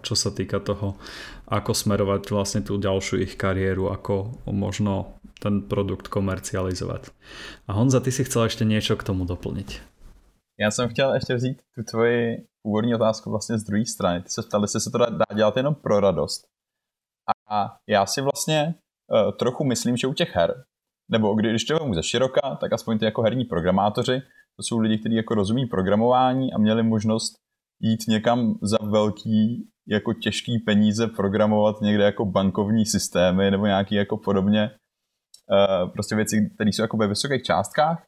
čo 0.04 0.14
sa 0.14 0.30
týka 0.30 0.60
toho, 0.60 1.00
ako 1.48 1.72
smerovať 1.72 2.22
vlastne 2.30 2.62
tú 2.62 2.76
ďalšiu 2.78 3.24
ich 3.24 3.40
kariéru, 3.40 3.90
ako 3.90 4.44
možno 4.52 5.18
ten 5.40 5.66
produkt 5.66 6.08
komercializovat. 6.08 7.12
A 7.68 7.74
Honza, 7.74 8.00
ty 8.00 8.12
si 8.12 8.24
chcel 8.24 8.44
ještě 8.44 8.66
něco 8.66 8.96
k 8.96 9.04
tomu 9.04 9.26
doplnit. 9.26 9.82
Já 10.60 10.72
jsem 10.72 10.90
chtěl 10.90 11.14
ještě 11.14 11.36
vzít 11.36 11.62
tu 11.76 11.84
tvoji 11.84 12.46
úvodní 12.64 12.96
otázku 12.96 13.30
vlastně 13.30 13.58
z 13.58 13.64
druhé 13.64 13.86
strany. 13.86 14.22
Ty 14.22 14.30
se 14.30 14.42
ptali, 14.42 14.64
jestli 14.64 14.80
se 14.80 14.92
to 14.92 14.98
dá 14.98 15.26
dělat 15.36 15.58
jenom 15.58 15.76
pro 15.76 16.00
radost. 16.00 16.46
A 17.50 17.78
já 17.90 18.06
si 18.06 18.22
vlastně 18.22 18.76
uh, 19.12 19.32
trochu 19.32 19.64
myslím, 19.64 19.98
že 19.98 20.08
u 20.08 20.14
těch 20.14 20.36
her, 20.36 20.64
nebo 21.12 21.36
když 21.36 21.64
to 21.64 21.80
vemu 21.80 21.94
ze 21.94 22.04
široka, 22.04 22.56
tak 22.62 22.74
aspoň 22.74 23.00
ty 23.00 23.06
jako 23.06 23.22
herní 23.22 23.46
programátoři, 23.46 24.22
to 24.56 24.64
jsou 24.64 24.80
lidi, 24.80 24.98
kteří 24.98 25.16
jako 25.16 25.34
rozumí 25.36 25.66
programování 25.66 26.54
a 26.54 26.58
měli 26.58 26.84
možnost 26.84 27.34
jít 27.80 28.08
někam 28.08 28.56
za 28.62 28.78
velký 28.82 29.70
jako 29.88 30.14
těžký 30.14 30.60
peníze 30.60 31.08
programovat 31.08 31.82
někde 31.82 32.04
jako 32.04 32.26
bankovní 32.26 32.86
systémy 32.86 33.52
nebo 33.52 33.66
nějaký 33.66 33.96
jako 33.96 34.18
podobně 34.18 34.72
uh, 34.72 35.92
prostě 35.92 36.16
věci, 36.16 36.52
které 36.56 36.70
jsou 36.70 36.82
jako 36.82 36.98
ve 36.98 37.08
vysokých 37.08 37.44
částkách 37.44 38.06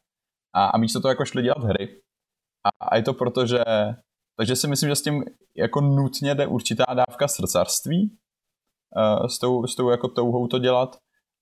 a, 0.54 0.66
a 0.66 0.78
místo 0.78 1.00
toho 1.00 1.12
jako 1.12 1.24
šli 1.24 1.42
dělat 1.42 1.64
hry. 1.64 2.00
A, 2.64 2.86
a 2.86 2.96
je 2.96 3.02
to 3.02 3.14
proto, 3.14 3.46
že 3.46 3.64
takže 4.38 4.56
si 4.56 4.68
myslím, 4.68 4.88
že 4.88 4.96
s 4.96 5.02
tím 5.02 5.24
jako 5.56 5.80
nutně 5.80 6.34
jde 6.34 6.46
určitá 6.46 6.84
dávka 6.94 7.28
srdcarství, 7.28 8.18
uh, 8.96 9.26
s, 9.26 9.38
tou, 9.38 9.66
s 9.66 9.74
tou 9.74 9.90
jako 9.90 10.08
touhou 10.08 10.46
to 10.46 10.58
dělat 10.58 10.96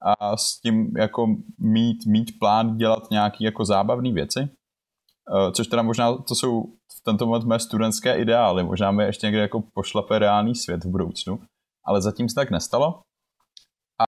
a 0.05 0.37
s 0.37 0.61
tím 0.61 0.97
jako 0.97 1.27
mít, 1.59 2.07
mít 2.07 2.38
plán 2.38 2.77
dělat 2.77 3.11
nějaký 3.11 3.45
jako 3.45 3.64
zábavné 3.64 4.12
věci, 4.12 4.40
uh, 4.40 5.53
což 5.53 5.67
teda 5.67 5.83
možná 5.83 6.17
to 6.17 6.35
jsou 6.35 6.62
v 6.64 7.03
tento 7.05 7.27
moment 7.27 7.45
mé 7.45 7.59
studentské 7.59 8.17
ideály, 8.17 8.64
možná 8.64 8.90
mi 8.90 9.05
ještě 9.05 9.27
někde 9.27 9.40
jako 9.40 9.62
pošlape 9.75 10.19
reálný 10.19 10.55
svět 10.55 10.85
v 10.85 10.88
budoucnu, 10.88 11.38
ale 11.85 12.03
zatím 12.03 12.29
se 12.29 12.35
tak 12.35 12.51
nestalo. 12.51 13.01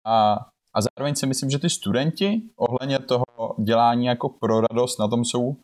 A 0.07 0.37
a 0.75 0.79
zároveň 0.81 1.15
si 1.15 1.25
myslím, 1.25 1.49
že 1.49 1.59
ty 1.59 1.69
studenti 1.69 2.41
ohledně 2.55 2.99
toho 2.99 3.25
dělání 3.63 4.05
jako 4.05 4.29
pro 4.29 4.61
radost 4.61 4.99
na 4.99 5.07
tom 5.07 5.25
jsou 5.25 5.55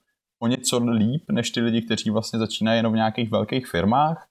o 0.42 0.48
něco 0.48 0.78
líp 0.78 1.24
než 1.32 1.52
ty 1.52 1.62
lidi, 1.62 1.82
kteří 1.82 2.10
vlastně 2.10 2.40
začínají 2.40 2.78
jenom 2.78 2.94
v 2.94 2.96
nějakých 2.96 3.32
velkých 3.32 3.68
firmách, 3.68 4.28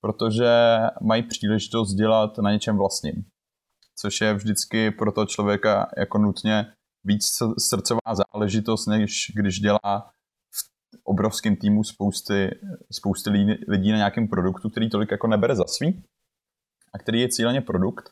protože 0.00 0.78
mají 1.02 1.22
příležitost 1.22 1.94
dělat 1.94 2.38
na 2.38 2.52
něčem 2.52 2.76
vlastním. 2.76 3.24
Což 4.00 4.20
je 4.20 4.34
vždycky 4.34 4.90
pro 4.90 5.12
toho 5.12 5.26
člověka 5.26 5.90
jako 5.96 6.18
nutně 6.18 6.72
víc 7.04 7.24
srdcová 7.58 8.14
záležitost, 8.14 8.86
než 8.86 9.32
když 9.34 9.60
dělá 9.60 10.10
v 10.94 11.00
obrovském 11.04 11.56
týmu 11.56 11.84
spousty, 11.84 12.50
spousty 12.92 13.30
lidí 13.68 13.90
na 13.90 13.96
nějakém 13.96 14.28
produktu, 14.28 14.70
který 14.70 14.90
tolik 14.90 15.10
jako 15.10 15.26
nebere 15.26 15.56
za 15.56 15.64
svý 15.66 16.04
a 16.94 16.98
který 16.98 17.20
je 17.20 17.28
cíleně 17.28 17.60
produkt, 17.60 18.10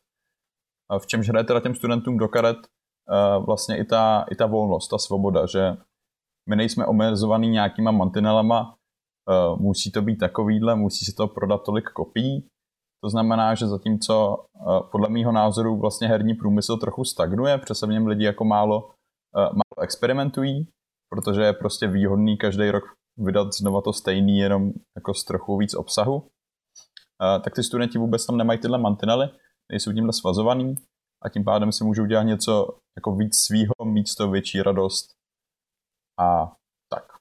v 0.99 1.07
čemž 1.07 1.29
hraje 1.29 1.45
teda 1.45 1.61
těm 1.61 1.75
studentům 1.75 2.19
do 2.19 2.29
karet 2.29 2.57
eh, 2.57 3.39
vlastně 3.47 3.79
i 3.79 3.85
ta, 3.85 4.27
i 4.31 4.35
ta 4.35 4.47
volnost, 4.47 4.89
ta 4.89 4.99
svoboda, 4.99 5.47
že 5.47 5.77
my 6.49 6.57
nejsme 6.57 6.87
omezovaný 6.87 7.49
nějakýma 7.49 7.91
mantinelama, 7.91 8.77
eh, 9.31 9.57
musí 9.57 9.93
to 9.93 10.03
být 10.03 10.17
takovýhle, 10.17 10.77
musí 10.77 11.05
se 11.05 11.13
to 11.17 11.29
prodat 11.29 11.63
tolik 11.65 11.85
kopií, 11.85 12.49
to 13.05 13.11
znamená, 13.11 13.55
že 13.55 13.67
zatímco 13.67 14.45
eh, 14.55 14.81
podle 14.93 15.09
mýho 15.09 15.33
názoru 15.33 15.81
vlastně 15.81 16.09
herní 16.09 16.35
průmysl 16.35 16.77
trochu 16.77 17.05
stagnuje, 17.05 17.61
se 17.73 17.87
v 17.87 17.91
něm 17.91 18.07
lidi 18.07 18.25
jako 18.25 18.45
málo, 18.45 18.91
málo 19.35 19.83
experimentují, 19.83 20.69
protože 21.13 21.43
je 21.43 21.53
prostě 21.53 21.87
výhodný 21.87 22.37
každý 22.37 22.71
rok 22.71 22.85
vydat 23.19 23.53
znova 23.53 23.81
to 23.81 23.93
stejný, 23.93 24.39
jenom 24.39 24.73
jako 24.97 25.15
s 25.15 25.25
trochu 25.25 25.59
víc 25.59 25.75
obsahu, 25.75 26.29
tak 27.45 27.55
ty 27.55 27.63
studenti 27.63 27.99
vůbec 27.99 28.27
tam 28.27 28.37
nemají 28.37 28.59
tyhle 28.59 28.79
mantinely, 28.79 29.29
nejsou 29.73 29.93
tímhle 29.93 30.13
svazovaný 30.13 30.75
a 31.25 31.29
tím 31.29 31.45
pádem 31.45 31.73
si 31.73 31.85
můžou 31.85 32.07
dělat 32.07 32.23
něco 32.23 32.79
jako 32.97 33.17
víc 33.17 33.37
svýho, 33.37 33.73
mít 33.85 34.09
z 34.09 34.15
toho 34.15 34.31
větší 34.31 34.63
radost 34.63 35.15
a 36.21 36.53
tak. 36.93 37.13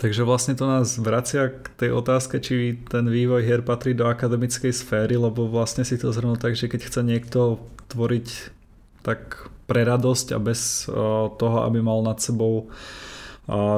Takže 0.00 0.22
vlastně 0.22 0.54
to 0.54 0.66
nás 0.66 0.98
vracia 0.98 1.48
k 1.48 1.68
tej 1.76 1.92
otázke, 1.92 2.40
či 2.40 2.78
ten 2.88 3.10
vývoj 3.10 3.44
hier 3.44 3.62
patrí 3.62 3.94
do 3.94 4.06
akademickej 4.06 4.72
sféry, 4.72 5.16
lebo 5.16 5.48
vlastně 5.48 5.84
si 5.84 5.98
to 5.98 6.12
zhrnul 6.12 6.36
tak, 6.36 6.56
že 6.56 6.68
keď 6.68 6.82
chce 6.82 7.02
niekto 7.02 7.60
tvoriť 7.92 8.50
tak 9.02 9.48
pre 9.66 9.84
radosť 9.84 10.32
a 10.32 10.38
bez 10.38 10.90
toho, 11.36 11.62
aby 11.62 11.82
mal 11.82 12.02
nad 12.02 12.20
sebou 12.20 12.68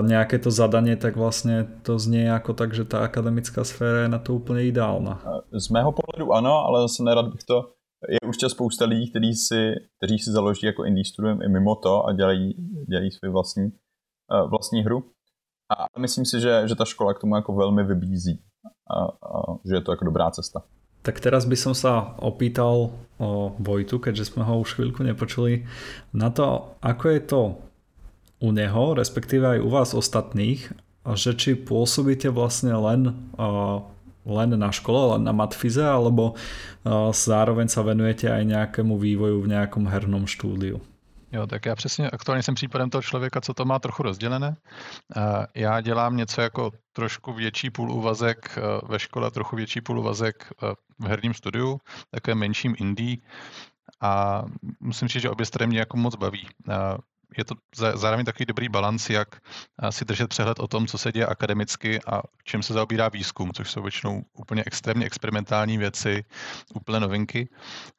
nějaké 0.00 0.38
to 0.38 0.50
zadanie, 0.50 0.96
tak 0.96 1.16
vlastně 1.16 1.66
to 1.82 1.98
znie 1.98 2.24
jako 2.24 2.52
tak, 2.52 2.74
že 2.74 2.84
ta 2.84 2.98
akademická 2.98 3.64
sféra 3.64 4.02
je 4.02 4.08
na 4.08 4.18
to 4.18 4.34
úplně 4.34 4.64
ideálna. 4.64 5.22
Z 5.52 5.68
mého 5.68 5.92
pohledu 5.92 6.32
ano, 6.32 6.54
ale 6.66 6.80
zase 6.80 7.02
nerad 7.02 7.26
bych 7.28 7.42
to 7.42 7.72
je 8.08 8.18
určitě 8.26 8.48
spousta 8.48 8.84
lidí, 8.84 9.10
kteří 9.10 9.34
si, 9.34 9.74
kteří 9.98 10.18
si 10.18 10.30
založí 10.30 10.66
jako 10.66 10.84
indie 10.84 11.04
studium 11.04 11.42
i 11.42 11.48
mimo 11.48 11.74
to 11.74 12.06
a 12.06 12.12
dělají, 12.12 12.54
dělají 12.88 13.10
svůj 13.10 13.30
vlastní, 13.30 13.64
uh, 13.64 14.50
vlastní 14.50 14.82
hru. 14.82 15.04
A 15.72 15.88
myslím 15.98 16.24
si, 16.24 16.40
že, 16.40 16.68
že 16.68 16.74
ta 16.76 16.84
škola 16.84 17.14
k 17.14 17.20
tomu 17.24 17.36
jako 17.36 17.52
velmi 17.52 17.84
vybízí 17.84 18.40
a, 18.90 19.04
a 19.04 19.56
že 19.64 19.74
je 19.74 19.80
to 19.80 19.92
jako 19.92 20.04
dobrá 20.04 20.30
cesta. 20.30 20.62
Tak 21.02 21.18
teraz 21.18 21.50
by 21.50 21.56
som 21.58 21.74
sa 21.74 22.14
opýtal 22.22 22.94
o 23.18 23.58
Vojtu, 23.58 23.98
keďže 23.98 24.30
sme 24.30 24.46
ho 24.46 24.62
už 24.62 24.78
chvíľku 24.78 25.02
nepočuli, 25.02 25.66
na 26.14 26.30
to, 26.30 26.78
ako 26.78 27.04
je 27.10 27.20
to 27.26 27.42
u 28.38 28.54
neho, 28.54 28.94
respektíve 28.94 29.42
aj 29.42 29.60
u 29.66 29.70
vás 29.70 29.98
ostatných, 29.98 30.70
že 31.18 31.34
či 31.34 31.58
pôsobíte 31.58 32.30
vlastne 32.30 32.78
len, 32.78 33.18
len 34.22 34.50
na 34.54 34.70
škole, 34.70 35.18
len 35.18 35.26
na 35.26 35.34
matfize, 35.34 35.82
alebo 35.82 36.38
zároveň 37.10 37.66
sa 37.66 37.82
venujete 37.82 38.30
aj 38.30 38.46
nejakému 38.46 38.94
vývoju 38.94 39.42
v 39.42 39.50
nejakom 39.58 39.90
hernom 39.90 40.30
štúdiu. 40.30 40.78
Jo, 41.32 41.46
tak 41.46 41.66
já 41.66 41.74
přesně 41.74 42.10
aktuálně 42.10 42.42
jsem 42.42 42.54
případem 42.54 42.90
toho 42.90 43.02
člověka, 43.02 43.40
co 43.40 43.54
to 43.54 43.64
má 43.64 43.78
trochu 43.78 44.02
rozdělené. 44.02 44.56
Já 45.54 45.80
dělám 45.80 46.16
něco 46.16 46.40
jako 46.40 46.70
trošku 46.92 47.32
větší 47.32 47.70
půlúvazek 47.70 48.58
ve 48.88 48.98
škole, 48.98 49.30
trochu 49.30 49.56
větší 49.56 49.80
půlúvazek 49.80 50.52
v 50.98 51.06
herním 51.06 51.34
studiu, 51.34 51.80
také 52.10 52.34
menším 52.34 52.74
indie. 52.78 53.16
A 54.00 54.42
musím 54.80 55.08
říct, 55.08 55.22
že 55.22 55.30
obě 55.30 55.46
strany 55.46 55.68
mě 55.68 55.78
jako 55.78 55.96
moc 55.96 56.16
baví 56.16 56.48
je 57.38 57.44
to 57.44 57.54
zároveň 57.94 58.26
takový 58.26 58.46
dobrý 58.46 58.68
balans, 58.68 59.10
jak 59.10 59.28
eh, 59.82 59.92
si 59.92 60.04
držet 60.04 60.28
přehled 60.28 60.58
o 60.58 60.68
tom, 60.68 60.86
co 60.86 60.98
se 60.98 61.12
děje 61.12 61.26
akademicky 61.26 62.00
a 62.02 62.22
čím 62.44 62.62
se 62.62 62.72
zaobírá 62.72 63.08
výzkum, 63.08 63.52
což 63.52 63.70
jsou 63.70 63.82
většinou 63.82 64.22
úplně 64.32 64.62
extrémně 64.66 65.06
experimentální 65.06 65.78
věci, 65.78 66.24
úplně 66.74 67.00
novinky 67.00 67.48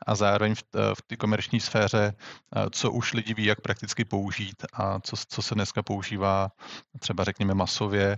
a 0.07 0.15
zároveň 0.15 0.55
v, 0.55 0.63
eh, 0.75 0.95
v 0.95 1.01
té 1.01 1.15
komerční 1.15 1.59
sféře, 1.59 2.13
eh, 2.55 2.65
co 2.71 2.91
už 2.91 3.13
lidi 3.13 3.33
ví, 3.33 3.45
jak 3.45 3.61
prakticky 3.61 4.05
použít 4.05 4.65
a 4.73 4.99
co, 4.99 5.15
co 5.27 5.41
se 5.41 5.55
dneska 5.55 5.83
používá 5.83 6.51
třeba 6.99 7.23
řekněme 7.23 7.53
masově, 7.53 8.17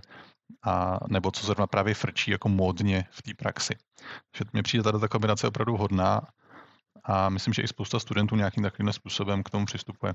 a 0.62 0.98
nebo 1.08 1.30
co 1.30 1.46
zrovna 1.46 1.66
právě 1.66 1.94
frčí 1.94 2.30
jako 2.30 2.48
módně 2.48 3.04
v 3.10 3.22
té 3.22 3.34
praxi. 3.34 3.74
Že 4.36 4.44
mně 4.52 4.62
přijde 4.62 4.82
tady 4.82 4.98
ta 4.98 5.08
kombinace 5.08 5.48
opravdu 5.48 5.76
hodná 5.76 6.20
a 7.04 7.28
myslím, 7.28 7.54
že 7.54 7.62
i 7.62 7.68
spousta 7.68 7.98
studentů 7.98 8.36
nějakým 8.36 8.62
takovým 8.62 8.92
způsobem 8.92 9.42
k 9.42 9.50
tomu 9.50 9.66
přistupuje. 9.66 10.14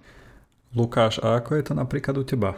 Lukáš, 0.76 1.20
a 1.24 1.36
ako 1.36 1.56
je 1.56 1.64
to 1.64 1.74
napríklad 1.74 2.18
u 2.18 2.24
teba? 2.24 2.56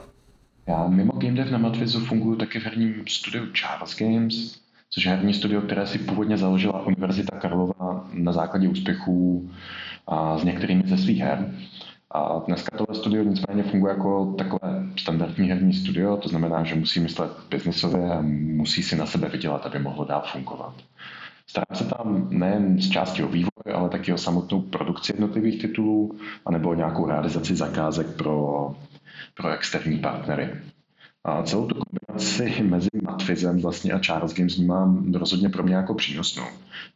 Já 0.67 0.87
mimo 0.87 1.13
Game 1.13 1.33
Dev 1.33 1.51
na 1.51 1.57
Matvizu 1.57 1.99
funguji 1.99 2.35
taky 2.35 2.59
v 2.59 2.63
herním 2.63 3.07
studiu 3.07 3.45
Charles 3.53 3.97
Games, 3.99 4.59
což 4.89 5.05
je 5.05 5.11
herní 5.11 5.33
studio, 5.33 5.61
které 5.61 5.87
si 5.87 5.99
původně 5.99 6.37
založila 6.37 6.85
Univerzita 6.85 7.39
Karlova 7.39 8.07
na 8.13 8.31
základě 8.31 8.67
úspěchů 8.67 9.49
a 10.07 10.37
s 10.37 10.43
některými 10.43 10.83
ze 10.85 10.97
svých 10.97 11.19
her. 11.19 11.53
A 12.11 12.39
dneska 12.47 12.77
tohle 12.77 12.95
studio 12.95 13.23
nicméně 13.23 13.63
funguje 13.63 13.93
jako 13.93 14.35
takové 14.37 14.83
standardní 14.95 15.49
herní 15.49 15.73
studio, 15.73 16.17
to 16.17 16.29
znamená, 16.29 16.63
že 16.63 16.75
musí 16.75 16.99
myslet 16.99 17.31
biznisově 17.49 18.11
a 18.11 18.21
musí 18.21 18.83
si 18.83 18.95
na 18.95 19.05
sebe 19.05 19.29
vydělat, 19.29 19.65
aby 19.65 19.79
mohlo 19.79 20.05
dál 20.05 20.23
fungovat. 20.31 20.73
Stará 21.47 21.65
se 21.73 21.85
tam 21.85 22.27
nejen 22.29 22.81
z 22.81 22.89
části 22.89 23.23
o 23.23 23.27
vývoj, 23.27 23.52
ale 23.73 23.89
taky 23.89 24.13
o 24.13 24.17
samotnou 24.17 24.61
produkci 24.61 25.13
jednotlivých 25.13 25.61
titulů, 25.61 26.15
anebo 26.45 26.73
nějakou 26.73 27.07
realizaci 27.07 27.55
zakázek 27.55 28.07
pro, 28.07 28.75
pro 29.33 29.51
externí 29.51 29.99
partnery. 29.99 30.49
A 31.25 31.43
celou 31.43 31.67
tu 31.67 31.75
kombinaci 31.75 32.63
mezi 32.63 32.89
Matfizem 33.03 33.61
vlastně 33.61 33.93
a 33.93 33.99
Charles 33.99 34.33
Games 34.33 34.55
vnímám 34.57 35.13
rozhodně 35.13 35.49
pro 35.49 35.63
mě 35.63 35.75
jako 35.75 35.93
přínosnou. 35.93 36.45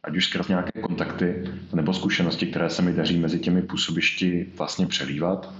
Ať 0.02 0.16
už 0.16 0.26
skrz 0.26 0.48
nějaké 0.48 0.80
kontakty 0.80 1.44
nebo 1.74 1.94
zkušenosti, 1.94 2.46
které 2.46 2.70
se 2.70 2.82
mi 2.82 2.92
daří 2.92 3.18
mezi 3.18 3.38
těmi 3.38 3.62
působišti 3.62 4.52
vlastně 4.58 4.86
přelívat, 4.86 5.54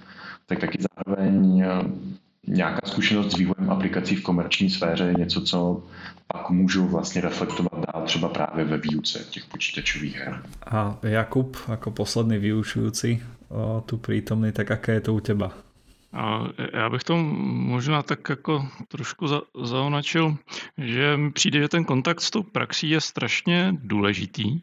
tak 0.47 0.59
taky 0.59 0.79
zároveň 0.97 1.65
nějaká 2.49 2.81
zkušenost 2.85 3.33
s 3.33 3.37
vývojem 3.37 3.71
aplikací 3.71 4.17
v 4.17 4.23
komerční 4.23 4.71
sféře 4.71 5.05
je 5.05 5.15
něco, 5.15 5.41
co 5.41 5.83
pak 6.33 6.51
můžu 6.51 6.89
vlastně 6.89 7.21
reflektovat 7.21 7.73
dál 7.75 8.03
třeba 8.07 8.29
právě 8.29 8.65
ve 8.65 8.79
výuce 8.79 9.27
těch 9.31 9.45
počítačových 9.45 10.17
her. 10.17 10.43
A 10.67 10.99
Jakub, 11.03 11.57
jako 11.69 11.91
poslední 11.91 12.39
vyučující 12.39 13.23
tu 13.87 13.97
přítomný, 13.97 14.53
tak 14.53 14.71
jaké 14.71 14.93
je 14.93 15.01
to 15.01 15.15
u 15.15 15.21
těba? 15.21 15.53
A 16.13 16.45
já 16.73 16.91
bych 16.91 17.05
to 17.05 17.17
možná 17.17 18.03
tak 18.03 18.29
jako 18.29 18.69
trošku 18.89 19.29
za, 19.29 19.41
zaonačil, 19.65 20.37
že 20.79 21.17
mi 21.17 21.31
přijde, 21.31 21.61
že 21.61 21.69
ten 21.69 21.85
kontakt 21.85 22.21
s 22.21 22.31
tou 22.31 22.43
praxí 22.43 22.91
je 22.91 23.01
strašně 23.01 23.73
důležitý, 23.83 24.61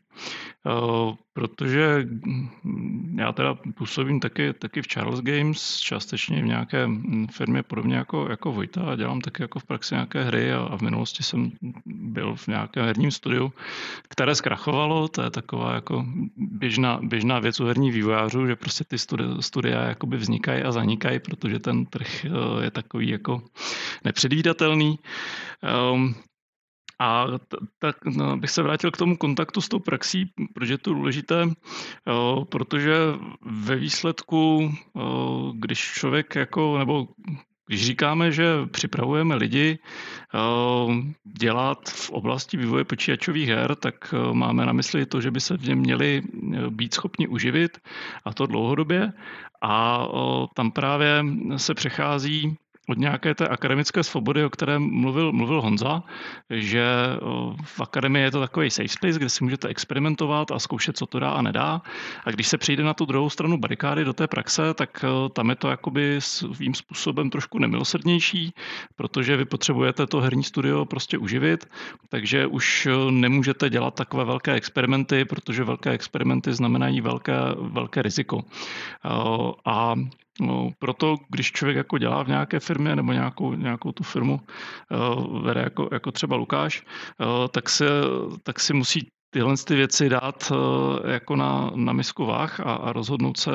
protože 1.34 2.08
já 3.16 3.32
teda 3.32 3.56
působím 3.78 4.20
taky, 4.20 4.54
taky 4.54 4.82
v 4.82 4.88
Charles 4.88 5.22
Games, 5.22 5.78
částečně 5.78 6.42
v 6.42 6.46
nějaké 6.46 6.90
firmě 7.32 7.64
podobně 7.64 7.96
jako, 7.96 8.28
jako 8.30 8.52
Vojta 8.52 8.82
a 8.82 8.96
dělám 8.96 9.22
taky 9.22 9.44
jako 9.44 9.60
v 9.60 9.64
praxi 9.64 9.96
nějaké 9.96 10.24
hry 10.24 10.54
a, 10.54 10.60
a 10.60 10.78
v 10.78 10.82
minulosti 10.82 11.24
jsem 11.24 11.52
byl 11.86 12.36
v 12.36 12.48
nějakém 12.48 12.86
herním 12.86 13.12
studiu, 13.12 13.54
které 14.10 14.36
zkrachovalo, 14.36 15.08
to 15.08 15.22
je 15.22 15.30
taková 15.30 15.74
jako 15.74 16.06
běžná, 16.38 17.00
běžná 17.02 17.40
věc 17.40 17.60
u 17.60 17.66
herních 17.66 17.94
vývojářů, 17.94 18.48
že 18.48 18.56
prostě 18.56 18.84
ty 18.84 18.98
studia, 18.98 19.42
studia 19.42 19.82
jakoby 19.82 20.18
vznikají 20.18 20.64
a 20.64 20.72
zanikají, 20.72 21.20
protože 21.20 21.60
ten 21.60 21.86
trh 21.86 22.26
je 22.62 22.72
takový 22.72 23.10
jako 23.10 23.42
nepředvídatelný. 24.04 25.00
Um, 25.94 26.16
a 27.00 27.28
tak 27.80 27.96
no, 28.06 28.38
bych 28.38 28.50
se 28.50 28.64
vrátil 28.64 28.92
k 28.92 28.98
tomu 28.98 29.18
kontaktu 29.18 29.62
s 29.62 29.70
tou 29.70 29.80
praxí, 29.80 30.32
protože 30.54 30.74
je 30.74 30.78
to 30.78 30.94
důležité, 30.94 31.48
protože 32.50 32.96
ve 33.42 33.76
výsledku, 33.76 34.72
když 35.54 35.80
člověk 35.80 36.36
jako, 36.36 36.78
nebo 36.78 37.08
když 37.68 37.86
říkáme, 37.86 38.32
že 38.32 38.46
připravujeme 38.72 39.36
lidi 39.36 39.80
dělat 41.40 41.90
v 41.90 42.10
oblasti 42.10 42.58
vývoje 42.58 42.84
počítačových 42.84 43.50
her, 43.50 43.76
tak 43.76 44.14
máme 44.32 44.66
na 44.66 44.74
mysli 44.74 45.06
to, 45.06 45.22
že 45.22 45.32
by 45.32 45.42
se 45.42 45.58
v 45.58 45.68
něm 45.68 45.80
měli 45.80 46.22
být 46.70 46.94
schopni 46.94 47.28
uživit 47.28 47.78
a 48.26 48.34
to 48.34 48.46
dlouhodobě. 48.46 49.14
A 49.64 50.08
tam 50.56 50.72
právě 50.72 51.26
se 51.58 51.74
přechází 51.74 52.58
od 52.90 52.98
nějaké 52.98 53.36
té 53.36 53.48
akademické 53.48 54.04
svobody, 54.04 54.46
o 54.46 54.50
které 54.50 54.80
mluvil, 54.80 55.32
mluvil 55.32 55.62
Honza, 55.62 56.04
že 56.50 56.86
v 57.64 57.82
akademii 57.82 58.24
je 58.24 58.32
to 58.32 58.40
takový 58.40 58.70
safe 58.70 58.88
space, 58.88 59.20
kde 59.20 59.30
si 59.30 59.44
můžete 59.44 59.68
experimentovat 59.68 60.52
a 60.52 60.60
zkoušet, 60.60 60.98
co 60.98 61.06
to 61.06 61.20
dá 61.20 61.30
a 61.30 61.42
nedá. 61.42 61.82
A 62.26 62.32
když 62.32 62.48
se 62.48 62.58
přijde 62.58 62.84
na 62.84 62.94
tu 62.94 63.06
druhou 63.06 63.30
stranu 63.30 63.58
barikády 63.58 64.06
do 64.06 64.14
té 64.14 64.28
praxe, 64.28 64.74
tak 64.74 65.06
tam 65.34 65.50
je 65.50 65.56
to 65.56 65.70
jakoby 65.70 66.16
svým 66.20 66.74
způsobem 66.74 67.30
trošku 67.30 67.60
nemilosrdnější, 67.60 68.54
protože 68.96 69.38
vy 69.38 69.46
potřebujete 69.46 70.08
to 70.08 70.22
herní 70.22 70.44
studio 70.44 70.86
prostě 70.86 71.18
uživit, 71.18 71.66
takže 72.10 72.48
už 72.48 72.88
nemůžete 73.10 73.70
dělat 73.70 73.96
takové 73.96 74.26
velké 74.26 74.54
experimenty, 74.54 75.26
protože 75.26 75.64
velké 75.64 75.92
experimenty 75.92 76.54
znamenají 76.54 77.02
velké, 77.02 77.38
velké 77.58 78.02
riziko. 78.02 78.42
A 79.66 79.96
No, 80.40 80.70
proto, 80.80 81.16
když 81.30 81.52
člověk 81.52 81.78
jako 81.78 81.98
dělá 81.98 82.24
v 82.24 82.28
nějaké 82.28 82.60
firmě 82.60 82.96
nebo 82.96 83.14
nějakou, 83.14 83.54
nějakou 83.54 83.92
tu 83.92 84.04
firmu 84.04 84.40
uh, 84.40 85.44
vede 85.44 85.62
jako, 85.62 85.90
jako 85.92 86.12
třeba 86.12 86.36
Lukáš, 86.36 86.82
uh, 86.82 87.48
tak, 87.48 87.70
se, 87.70 87.86
tak 88.44 88.60
si 88.60 88.74
musí 88.74 89.08
tyhle 89.30 89.56
ty 89.68 89.76
věci 89.76 90.10
dát 90.10 90.52
uh, 90.52 90.58
jako 91.12 91.36
na, 91.36 91.72
na 91.76 91.94
misku 91.94 92.26
váh 92.26 92.60
a, 92.60 92.74
a 92.74 92.94
rozhodnout 92.94 93.38
se, 93.38 93.52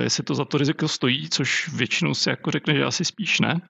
jestli 0.00 0.22
to 0.22 0.34
za 0.34 0.44
to 0.44 0.58
riziko 0.58 0.88
stojí, 0.88 1.28
což 1.28 1.68
většinou 1.68 2.14
si 2.14 2.28
jako 2.30 2.50
řekne, 2.50 2.74
že 2.74 2.84
asi 2.84 3.04
spíš 3.04 3.40
ne. 3.40 3.60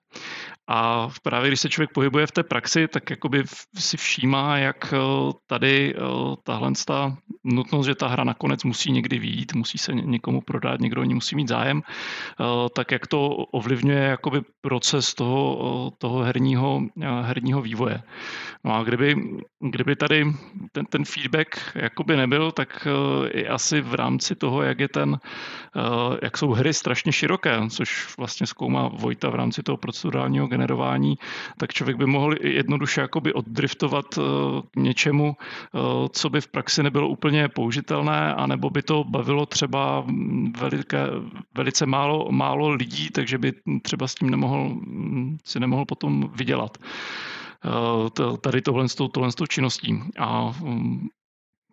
A 0.68 1.08
právě 1.22 1.50
když 1.50 1.60
se 1.60 1.68
člověk 1.68 1.92
pohybuje 1.92 2.26
v 2.26 2.32
té 2.32 2.42
praxi, 2.42 2.88
tak 2.88 3.10
jakoby 3.10 3.44
si 3.78 3.96
všímá, 3.96 4.58
jak 4.58 4.92
eh, 4.92 4.98
tady 5.46 5.94
eh, 5.96 6.00
tahle 6.42 6.72
nutnost, 7.44 7.86
že 7.86 7.94
ta 7.94 8.08
hra 8.08 8.24
nakonec 8.24 8.64
musí 8.64 8.92
někdy 8.92 9.18
výjít, 9.18 9.54
musí 9.54 9.78
se 9.78 9.92
někomu 9.94 10.40
prodat, 10.40 10.80
někdo 10.80 11.00
o 11.00 11.04
ní 11.04 11.14
musí 11.14 11.36
mít 11.36 11.48
zájem, 11.48 11.82
eh, 11.86 12.44
tak 12.74 12.90
jak 12.90 13.06
to 13.06 13.28
ovlivňuje 13.28 13.98
jakoby 13.98 14.40
proces 14.60 15.14
toho, 15.14 15.92
toho 15.98 16.18
herního, 16.22 16.82
herního 17.22 17.62
vývoje. 17.62 18.02
No 18.64 18.74
a 18.74 18.82
kdyby, 18.82 19.16
kdyby 19.60 19.96
tady 19.96 20.26
ten, 20.72 20.86
ten 20.86 21.04
feedback 21.04 21.48
jakoby 21.74 22.16
nebyl, 22.16 22.52
tak 22.52 22.88
i 23.30 23.48
asi 23.48 23.80
v 23.80 23.94
rámci 23.94 24.34
toho, 24.34 24.62
jak 24.62 24.80
je 24.80 24.88
ten, 24.88 25.18
jak 26.22 26.38
jsou 26.38 26.50
hry 26.50 26.74
strašně 26.74 27.12
široké, 27.12 27.60
což 27.70 28.16
vlastně 28.18 28.46
zkoumá 28.46 28.88
Vojta 28.88 29.30
v 29.30 29.34
rámci 29.34 29.62
toho 29.62 29.76
procedurálního 29.76 30.48
generování, 30.58 31.18
tak 31.56 31.72
člověk 31.72 31.96
by 31.96 32.06
mohl 32.06 32.34
jednoduše 32.40 33.00
jakoby 33.00 33.32
oddriftovat 33.32 34.06
eh, 34.18 34.22
k 34.70 34.76
něčemu, 34.76 35.36
eh, 35.36 35.78
co 36.12 36.30
by 36.30 36.40
v 36.40 36.48
praxi 36.48 36.82
nebylo 36.82 37.08
úplně 37.08 37.48
použitelné, 37.48 38.34
anebo 38.34 38.70
by 38.70 38.82
to 38.82 39.04
bavilo 39.04 39.46
třeba 39.46 40.04
veliké, 40.58 41.06
velice 41.54 41.86
málo, 41.86 42.28
málo 42.30 42.70
lidí, 42.70 43.10
takže 43.10 43.38
by 43.38 43.52
třeba 43.82 44.06
s 44.08 44.14
tím 44.14 44.30
nemohl, 44.30 44.76
si 45.44 45.60
nemohl 45.60 45.84
potom 45.84 46.30
vydělat 46.34 46.78
eh, 46.78 48.36
tady 48.40 48.62
tohle 48.62 48.86
tohle 49.12 49.32
tou 49.32 49.46
činností. 49.46 50.02
A 50.18 50.54
mm, 50.60 51.08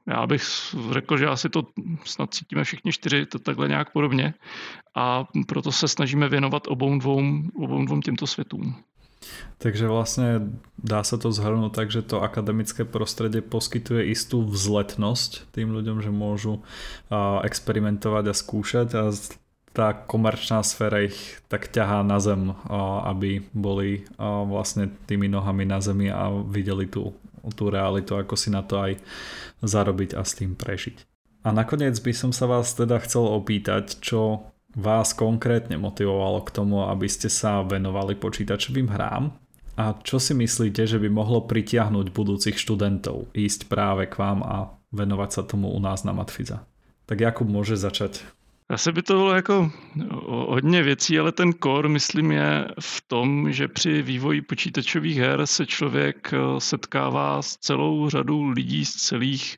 já 0.08 0.28
bych 0.28 0.44
řekl, 0.92 1.18
že 1.18 1.28
asi 1.28 1.50
to 1.50 1.64
snad 2.06 2.34
cítíme 2.34 2.64
všichni 2.64 2.92
čtyři 2.92 3.26
to 3.26 3.40
takhle 3.40 3.68
nějak 3.68 3.92
podobně 3.92 4.34
a 4.96 5.26
proto 5.48 5.72
se 5.72 5.88
snažíme 5.88 6.30
věnovat 6.30 6.68
obou 6.68 7.00
dvou, 7.00 7.22
obou 7.56 7.86
dvou 7.86 8.00
těmto 8.00 8.28
světům. 8.28 8.76
Takže 9.58 9.88
vlastně 9.88 10.42
dá 10.84 11.04
se 11.04 11.18
to 11.18 11.32
zhrnout 11.32 11.76
tak, 11.76 11.92
že 11.92 12.02
to 12.02 12.22
akademické 12.22 12.86
prostředí 12.86 13.42
poskytuje 13.42 14.06
istou 14.06 14.46
vzletnosť 14.46 15.50
tým 15.50 15.74
ľuďom, 15.74 15.98
že 16.06 16.14
môžu 16.14 16.62
experimentovat 17.42 18.28
a 18.30 18.38
skúšať 18.38 18.88
a 18.94 19.10
tá 19.74 19.98
komerčná 19.98 20.62
sféra 20.62 21.10
ich 21.10 21.42
tak 21.50 21.74
ťahá 21.74 22.06
na 22.06 22.22
zem, 22.22 22.54
aby 23.10 23.42
boli 23.52 24.06
vlastne 24.22 24.94
tými 25.10 25.26
nohami 25.26 25.66
na 25.66 25.82
zemi 25.82 26.14
a 26.14 26.30
videli 26.30 26.86
tú, 26.86 27.18
tú 27.54 27.70
realitu, 27.70 28.18
ako 28.18 28.34
si 28.40 28.50
na 28.50 28.66
to 28.66 28.80
aj 28.82 28.98
zarobiť 29.62 30.18
a 30.18 30.24
s 30.24 30.38
tým 30.40 30.58
prežiť. 30.58 31.06
A 31.46 31.54
nakoniec 31.54 31.94
by 32.02 32.14
som 32.16 32.32
sa 32.34 32.50
vás 32.50 32.74
teda 32.74 32.98
chcel 33.06 33.30
opýtať, 33.30 34.02
čo 34.02 34.50
vás 34.74 35.14
konkrétne 35.14 35.78
motivovalo 35.78 36.42
k 36.42 36.54
tomu, 36.54 36.84
aby 36.90 37.06
ste 37.06 37.30
sa 37.30 37.62
venovali 37.62 38.18
počítačovým 38.18 38.90
hrám 38.92 39.32
a 39.76 39.92
čo 40.04 40.24
si 40.24 40.32
myslíte, 40.32 40.88
že 40.88 40.98
by 41.00 41.12
mohlo 41.12 41.44
pritiahnuť 41.44 42.16
budúcich 42.16 42.56
študentov 42.56 43.28
ísť 43.36 43.68
práve 43.68 44.08
k 44.08 44.16
vám 44.16 44.40
a 44.44 44.72
venovať 44.96 45.30
sa 45.32 45.42
tomu 45.44 45.72
u 45.72 45.80
nás 45.84 46.08
na 46.08 46.16
Matfiza? 46.16 46.64
Tak 47.06 47.20
Jakub 47.20 47.48
může 47.48 47.78
začať. 47.78 48.24
Asi 48.70 48.92
by 48.92 49.02
to 49.02 49.14
bylo 49.14 49.36
jako 49.36 49.72
hodně 50.48 50.84
věcí, 50.84 51.20
ale 51.20 51.32
ten 51.32 51.54
core, 51.64 51.90
myslím, 51.90 52.32
je 52.32 52.68
v 52.80 53.02
tom, 53.08 53.52
že 53.52 53.68
při 53.68 54.02
vývoji 54.02 54.42
počítačových 54.42 55.18
her 55.18 55.48
se 55.48 55.66
člověk 55.66 56.34
eh, 56.34 56.60
setkává 56.60 57.42
s 57.42 57.58
celou 57.58 58.10
řadou 58.10 58.50
lidí 58.50 58.86
z 58.86 58.94
celých 58.94 59.58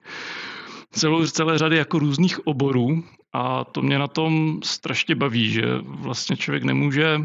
celou, 0.91 1.27
celé 1.27 1.57
řady 1.57 1.77
jako 1.77 1.99
různých 1.99 2.47
oborů. 2.47 3.03
A 3.33 3.63
to 3.63 3.81
mě 3.81 3.99
na 3.99 4.07
tom 4.07 4.59
strašně 4.63 5.15
baví, 5.15 5.51
že 5.51 5.63
vlastně 5.83 6.37
člověk 6.37 6.63
nemůže 6.63 7.21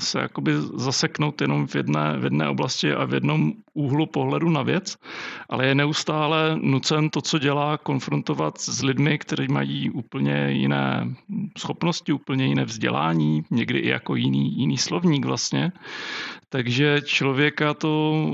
se 0.00 0.18
jakoby 0.18 0.52
zaseknout 0.74 1.40
jenom 1.40 1.66
v 1.66 1.74
jedné, 1.74 2.18
v 2.18 2.24
jedné 2.24 2.48
oblasti 2.48 2.92
a 2.92 3.04
v 3.04 3.14
jednom 3.14 3.52
úhlu 3.74 4.06
pohledu 4.06 4.50
na 4.50 4.62
věc, 4.62 4.96
ale 5.48 5.66
je 5.66 5.74
neustále 5.74 6.58
nucen 6.62 7.10
to, 7.10 7.20
co 7.20 7.38
dělá, 7.38 7.78
konfrontovat 7.78 8.60
s 8.60 8.82
lidmi, 8.82 9.18
kteří 9.18 9.48
mají 9.48 9.90
úplně 9.90 10.50
jiné 10.50 11.14
schopnosti, 11.58 12.12
úplně 12.12 12.46
jiné 12.46 12.64
vzdělání, 12.64 13.42
někdy 13.50 13.78
i 13.78 13.88
jako 13.88 14.14
jiný, 14.14 14.58
jiný 14.58 14.78
slovník 14.78 15.24
vlastně. 15.24 15.72
Takže 16.48 17.00
člověka 17.04 17.74
to 17.74 18.24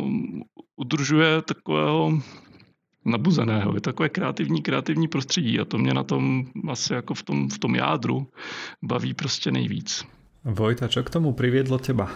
udržuje 0.77 1.42
takového 1.42 2.18
nabuzeného. 3.05 3.75
Je 3.75 3.81
takové 3.81 4.09
kreativní, 4.09 4.62
kreativní 4.62 5.09
prostředí 5.09 5.61
a 5.61 5.64
to 5.64 5.79
mě 5.79 5.94
na 5.94 6.03
tom 6.03 6.46
asi 6.68 6.92
jako 6.92 7.14
v 7.14 7.22
tom, 7.22 7.49
v 7.49 7.59
tom 7.59 7.75
jádru 7.75 8.27
baví 8.83 9.14
prostě 9.14 9.51
nejvíc. 9.51 10.15
Vojta, 10.46 10.88
čo 10.88 11.02
k 11.02 11.11
tomu 11.11 11.32
přivědlo 11.32 11.78
těba? 11.78 12.11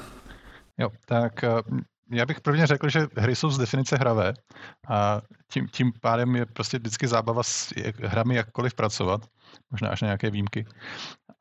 Jo, 0.78 0.90
tak 1.06 1.44
eh, 1.44 1.50
já 2.12 2.26
bych 2.26 2.40
prvně 2.40 2.66
řekl, 2.66 2.88
že 2.88 3.06
hry 3.16 3.36
jsou 3.36 3.50
z 3.50 3.58
definice 3.58 3.96
hravé 3.96 4.34
a 4.88 5.20
tím, 5.52 5.68
tím 5.68 5.92
pádem 6.00 6.36
je 6.36 6.46
prostě 6.46 6.78
vždycky 6.78 7.08
zábava 7.08 7.42
s 7.42 7.72
hrami 8.02 8.34
jakkoliv 8.34 8.74
pracovat, 8.74 9.26
možná 9.70 9.88
až 9.88 10.02
na 10.02 10.06
nějaké 10.06 10.30
výjimky. 10.30 10.66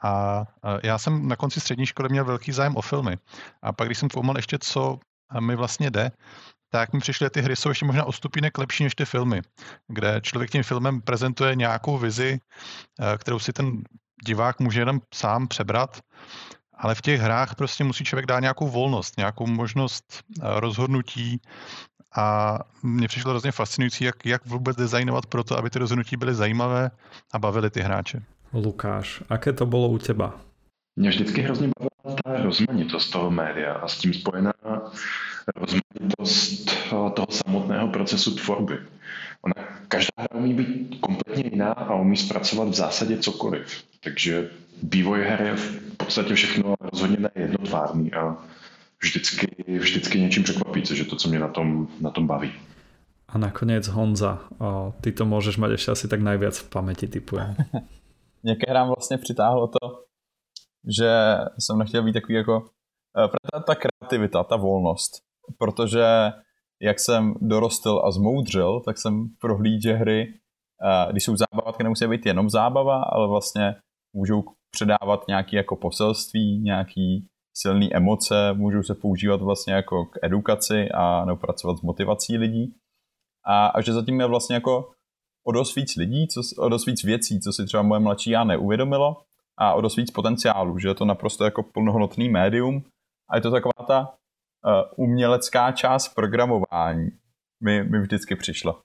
A 0.03 0.43
já 0.83 0.97
jsem 0.97 1.27
na 1.27 1.35
konci 1.35 1.59
střední 1.59 1.85
školy 1.85 2.09
měl 2.09 2.25
velký 2.25 2.51
zájem 2.51 2.75
o 2.75 2.81
filmy. 2.81 3.17
A 3.61 3.73
pak, 3.73 3.87
když 3.87 3.97
jsem 3.97 4.09
koumal 4.09 4.37
ještě, 4.37 4.57
co 4.61 4.99
mi 5.39 5.55
vlastně 5.55 5.91
jde, 5.91 6.11
tak 6.69 6.93
mi 6.93 6.99
přišly, 6.99 7.29
ty 7.29 7.41
hry 7.41 7.55
jsou 7.55 7.69
ještě 7.69 7.85
možná 7.85 8.03
o 8.05 8.11
stupínek 8.11 8.57
lepší 8.57 8.83
než 8.83 8.95
ty 8.95 9.05
filmy, 9.05 9.41
kde 9.87 10.21
člověk 10.21 10.51
tím 10.51 10.63
filmem 10.63 11.01
prezentuje 11.01 11.55
nějakou 11.55 11.97
vizi, 11.97 12.39
eh, 12.99 13.17
kterou 13.17 13.39
si 13.39 13.53
ten 13.53 13.83
divák 14.25 14.59
může 14.59 14.81
jenom 14.81 14.99
sám 15.13 15.47
přebrat, 15.47 15.99
ale 16.79 16.95
v 16.95 17.01
těch 17.01 17.21
hrách 17.21 17.55
prostě 17.55 17.83
musí 17.83 18.03
člověk 18.03 18.25
dát 18.25 18.39
nějakou 18.39 18.67
volnost, 18.67 19.17
nějakou 19.17 19.47
možnost 19.47 20.23
eh, 20.23 20.41
rozhodnutí 20.59 21.41
a 22.15 22.59
mně 22.83 23.07
přišlo 23.07 23.29
hrozně 23.29 23.51
fascinující, 23.51 24.03
jak, 24.03 24.25
jak 24.25 24.45
vůbec 24.45 24.77
designovat 24.77 25.25
pro 25.25 25.43
to, 25.43 25.57
aby 25.57 25.69
ty 25.69 25.79
rozhodnutí 25.79 26.17
byly 26.17 26.35
zajímavé 26.35 26.91
a 27.33 27.39
bavily 27.39 27.69
ty 27.69 27.81
hráče. 27.81 28.23
Lukáš, 28.53 29.23
aké 29.29 29.53
to 29.53 29.65
bylo 29.65 29.89
u 29.89 29.97
těba? 29.97 30.33
Mě 30.95 31.09
vždycky 31.09 31.41
hrozně 31.41 31.69
bavila 31.79 32.17
ta 32.23 32.43
rozmanitost 32.43 33.11
toho 33.11 33.31
média 33.31 33.73
a 33.73 33.87
s 33.87 33.97
tím 33.97 34.13
spojená 34.13 34.53
rozmanitost 35.55 36.69
eh, 36.69 36.89
toho 36.89 37.27
samotného 37.29 37.87
procesu 37.87 38.35
tvorby. 38.35 38.77
Ona, 39.41 39.53
každá 39.87 40.13
hra 40.17 40.39
umí 40.39 40.53
být 40.53 40.99
kompletně 40.99 41.43
jiná 41.51 41.71
a 41.71 41.95
umí 41.95 42.17
zpracovat 42.17 42.67
v 42.67 42.73
zásadě 42.73 43.17
cokoliv. 43.17 43.83
Takže 44.03 44.49
vývoj 44.83 45.21
her 45.21 45.41
je 45.41 45.55
v 45.55 45.97
podstatě 45.97 46.33
všechno 46.33 46.75
rozhodně 46.79 47.29
nejednotvárný 47.35 48.13
a 48.13 48.37
vždycky, 49.01 49.47
vždycky 49.79 50.19
něčím 50.19 50.43
překvapí, 50.43 50.81
což 50.81 50.99
je 50.99 51.05
to, 51.05 51.15
co 51.15 51.29
mě 51.29 51.39
na 51.39 51.47
tom, 51.47 51.87
na 52.01 52.09
tom 52.09 52.27
baví. 52.27 52.51
A 53.27 53.37
nakonec 53.37 53.87
Honza, 53.87 54.39
o, 54.59 54.93
ty 55.01 55.11
to 55.11 55.25
můžeš 55.25 55.57
mít 55.57 55.71
ještě 55.71 55.91
asi 55.91 56.07
tak 56.07 56.21
nejvíc 56.21 56.57
v 56.57 56.69
paměti, 56.69 57.07
typujem. 57.07 57.55
Něké 58.43 58.71
hrám 58.71 58.87
vlastně 58.87 59.17
přitáhlo 59.17 59.67
to, 59.67 60.05
že 60.99 61.37
jsem 61.59 61.77
nechtěl 61.77 62.03
být 62.03 62.13
takový 62.13 62.33
jako 62.33 62.69
ta, 63.13 63.59
ta 63.59 63.75
kreativita, 63.75 64.43
ta 64.43 64.55
volnost. 64.55 65.11
Protože 65.57 66.05
jak 66.81 66.99
jsem 66.99 67.33
dorostl 67.41 68.01
a 68.05 68.11
zmoudřil, 68.11 68.79
tak 68.79 68.97
jsem 68.97 69.29
prohlídl, 69.41 69.93
hry, 69.93 70.33
když 71.11 71.23
jsou 71.23 71.35
zábavatky, 71.35 71.83
nemusí 71.83 72.07
být 72.07 72.25
jenom 72.25 72.49
zábava, 72.49 73.03
ale 73.03 73.27
vlastně 73.27 73.75
můžou 74.15 74.43
předávat 74.71 75.27
nějaké 75.27 75.57
jako 75.57 75.75
poselství, 75.75 76.59
nějaký 76.59 77.27
silné 77.57 77.89
emoce, 77.93 78.53
můžou 78.53 78.83
se 78.83 78.95
používat 78.95 79.41
vlastně 79.41 79.73
jako 79.73 80.05
k 80.05 80.19
edukaci 80.21 80.89
a 80.93 81.25
nebo 81.25 81.37
pracovat 81.37 81.77
s 81.77 81.81
motivací 81.81 82.37
lidí. 82.37 82.75
A, 83.45 83.67
a 83.67 83.81
že 83.81 83.93
zatím 83.93 84.19
je 84.19 84.25
vlastně 84.25 84.53
jako 84.53 84.91
o 85.47 85.51
dost 85.51 85.75
víc 85.75 85.95
lidí, 85.95 86.27
co, 86.27 86.41
o 86.57 86.69
dost 86.69 86.85
víc 86.85 87.03
věcí, 87.03 87.39
co 87.39 87.53
si 87.53 87.65
třeba 87.65 87.83
moje 87.83 87.99
mladší 87.99 88.29
já 88.29 88.43
neuvědomilo 88.43 89.21
a 89.57 89.73
o 89.73 89.81
dost 89.81 89.95
víc 89.95 90.11
potenciálu, 90.11 90.79
že 90.79 90.87
je 90.87 90.95
to 90.95 91.05
naprosto 91.05 91.43
jako 91.43 91.63
plnohodnotný 91.63 92.29
médium 92.29 92.83
a 93.29 93.35
je 93.35 93.41
to 93.41 93.51
taková 93.51 93.85
ta 93.87 94.13
umělecká 94.95 95.71
část 95.71 96.15
programování 96.15 97.09
mi, 97.63 97.83
mi 97.83 97.99
vždycky 97.99 98.35
přišla. 98.35 98.81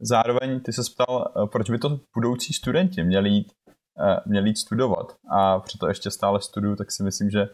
Zároveň 0.00 0.60
ty 0.60 0.72
se 0.72 0.82
ptal, 0.94 1.32
uh, 1.36 1.48
proč 1.48 1.70
by 1.70 1.78
to 1.78 2.00
budoucí 2.14 2.52
studenti 2.52 3.04
měli 3.04 3.30
jít 3.30 3.52
Eh, 4.00 4.20
měl 4.26 4.46
jít 4.46 4.58
studovat 4.58 5.16
a 5.30 5.58
proto 5.58 5.88
ještě 5.88 6.10
stále 6.10 6.40
studuju, 6.40 6.76
tak 6.76 6.92
si 6.92 7.02
myslím, 7.02 7.30
že 7.30 7.48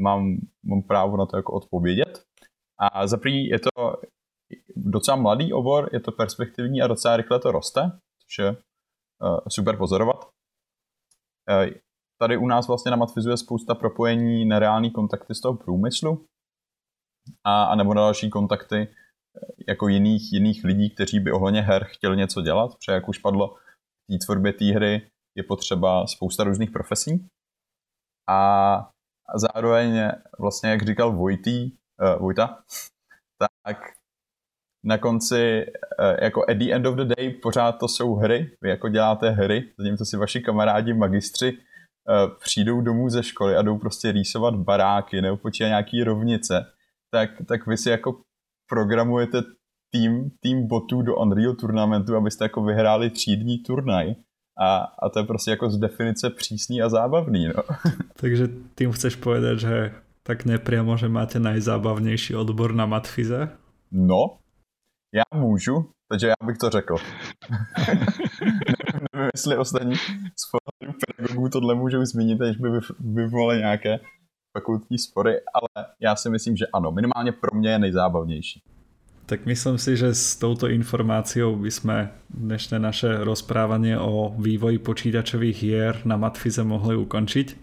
mám, 0.00 0.36
mám 0.64 0.82
právo 0.82 1.16
na 1.16 1.26
to 1.26 1.36
jako 1.36 1.52
odpovědět. 1.52 2.24
A 2.78 3.06
za 3.06 3.16
první 3.16 3.46
je 3.46 3.58
to 3.58 3.96
docela 4.76 5.16
mladý 5.16 5.52
obor, 5.52 5.90
je 5.92 6.00
to 6.00 6.12
perspektivní 6.12 6.82
a 6.82 6.86
docela 6.86 7.16
rychle 7.16 7.40
to 7.40 7.52
roste, 7.52 7.80
což 8.18 8.38
je 8.38 8.56
super 9.48 9.76
pozorovat. 9.76 10.30
Tady 12.18 12.36
u 12.36 12.46
nás 12.46 12.68
vlastně 12.68 12.90
na 12.90 12.96
Matfizu 12.96 13.30
je 13.30 13.36
spousta 13.36 13.74
propojení 13.74 14.44
nereální 14.44 14.90
kontakty 14.90 15.34
z 15.34 15.40
toho 15.40 15.56
průmyslu 15.56 16.26
a, 17.44 17.64
a 17.64 17.74
nebo 17.74 17.94
další 17.94 18.30
kontakty 18.30 18.88
jako 19.68 19.88
jiných, 19.88 20.32
jiných 20.32 20.64
lidí, 20.64 20.90
kteří 20.90 21.20
by 21.20 21.32
ohledně 21.32 21.60
her 21.60 21.84
chtěli 21.84 22.16
něco 22.16 22.42
dělat, 22.42 22.74
protože 22.74 22.92
jak 22.92 23.08
už 23.08 23.18
padlo, 23.18 23.56
té 24.10 24.18
tvorbě 24.24 24.52
té 24.52 24.64
hry 24.64 25.10
je 25.34 25.42
potřeba 25.42 26.06
spousta 26.06 26.44
různých 26.44 26.70
profesí. 26.70 27.28
A, 28.28 28.74
a 29.28 29.38
zároveň 29.38 30.10
vlastně, 30.38 30.70
jak 30.70 30.86
říkal 30.86 31.12
Vojtý, 31.12 31.72
uh, 31.72 32.22
Vojta, 32.22 32.62
tak 33.66 33.78
na 34.84 34.98
konci, 34.98 35.66
uh, 35.98 36.16
jako 36.22 36.42
at 36.50 36.56
the 36.56 36.72
end 36.72 36.86
of 36.86 36.94
the 36.94 37.04
day, 37.04 37.30
pořád 37.30 37.72
to 37.72 37.88
jsou 37.88 38.14
hry. 38.14 38.56
Vy 38.60 38.68
jako 38.68 38.88
děláte 38.88 39.30
hry, 39.30 39.72
zatímco 39.78 40.04
si 40.04 40.16
vaši 40.16 40.40
kamarádi, 40.40 40.94
magistři 40.94 41.58
přijdou 42.40 42.80
domů 42.80 43.08
ze 43.08 43.22
školy 43.22 43.56
a 43.56 43.62
jdou 43.62 43.78
prostě 43.78 44.12
rýsovat 44.12 44.54
baráky 44.54 45.22
nebo 45.22 45.36
počítat 45.36 45.68
nějaký 45.68 46.04
rovnice, 46.04 46.66
tak, 47.10 47.30
tak 47.48 47.66
vy 47.66 47.76
si 47.76 47.90
jako 47.90 48.20
programujete 48.68 49.42
tým, 49.92 50.30
tým 50.40 50.66
botů 50.66 51.02
do 51.02 51.16
Unreal 51.16 51.54
turnamentu, 51.54 52.16
abyste 52.16 52.44
jako 52.44 52.62
vyhráli 52.64 53.10
třídní 53.10 53.58
turnaj. 53.58 54.14
A, 54.60 54.76
a 54.76 55.08
to 55.08 55.18
je 55.18 55.24
prostě 55.24 55.50
jako 55.50 55.70
z 55.70 55.78
definice 55.78 56.30
přísný 56.30 56.82
a 56.82 56.88
zábavný, 56.88 57.48
no. 57.48 57.62
Takže 58.20 58.48
tým 58.74 58.92
chceš 58.92 59.16
povedať, 59.16 59.58
že 59.58 59.92
tak 60.22 60.44
nepriamo, 60.44 60.96
že 60.96 61.08
máte 61.08 61.38
nejzábavnější 61.38 62.34
odbor 62.34 62.74
na 62.74 62.86
matfize? 62.86 63.48
No, 63.92 64.38
já 65.14 65.22
můžu, 65.34 65.90
takže 66.08 66.26
já 66.26 66.46
bych 66.46 66.58
to 66.58 66.70
řekl. 66.70 66.96
Jestli 69.34 69.56
ostatní 69.56 69.94
z 70.36 70.44
pedagogů 71.06 71.48
tohle 71.48 71.74
můžou 71.74 72.04
zmínit, 72.04 72.38
než 72.38 72.56
by 72.56 72.68
vyvolali 73.00 73.58
nějaké 73.58 74.00
fakultní 74.58 74.98
spory, 74.98 75.32
ale 75.54 75.86
já 76.00 76.16
si 76.16 76.30
myslím, 76.30 76.56
že 76.56 76.66
ano, 76.66 76.92
minimálně 76.92 77.32
pro 77.32 77.58
mě 77.58 77.70
je 77.70 77.78
nejzábavnější. 77.78 78.60
Tak 79.26 79.46
myslím 79.46 79.78
si, 79.78 79.96
že 79.96 80.14
s 80.14 80.38
touto 80.38 80.70
informáciou 80.70 81.58
by 81.58 81.66
sme 81.66 81.96
dnešné 82.30 82.78
naše 82.78 83.10
rozprávanie 83.26 83.98
o 83.98 84.30
vývoji 84.38 84.78
počítačových 84.78 85.56
hier 85.58 85.94
na 86.06 86.14
Matfize 86.14 86.62
mohli 86.62 86.94
ukončiť. 86.94 87.58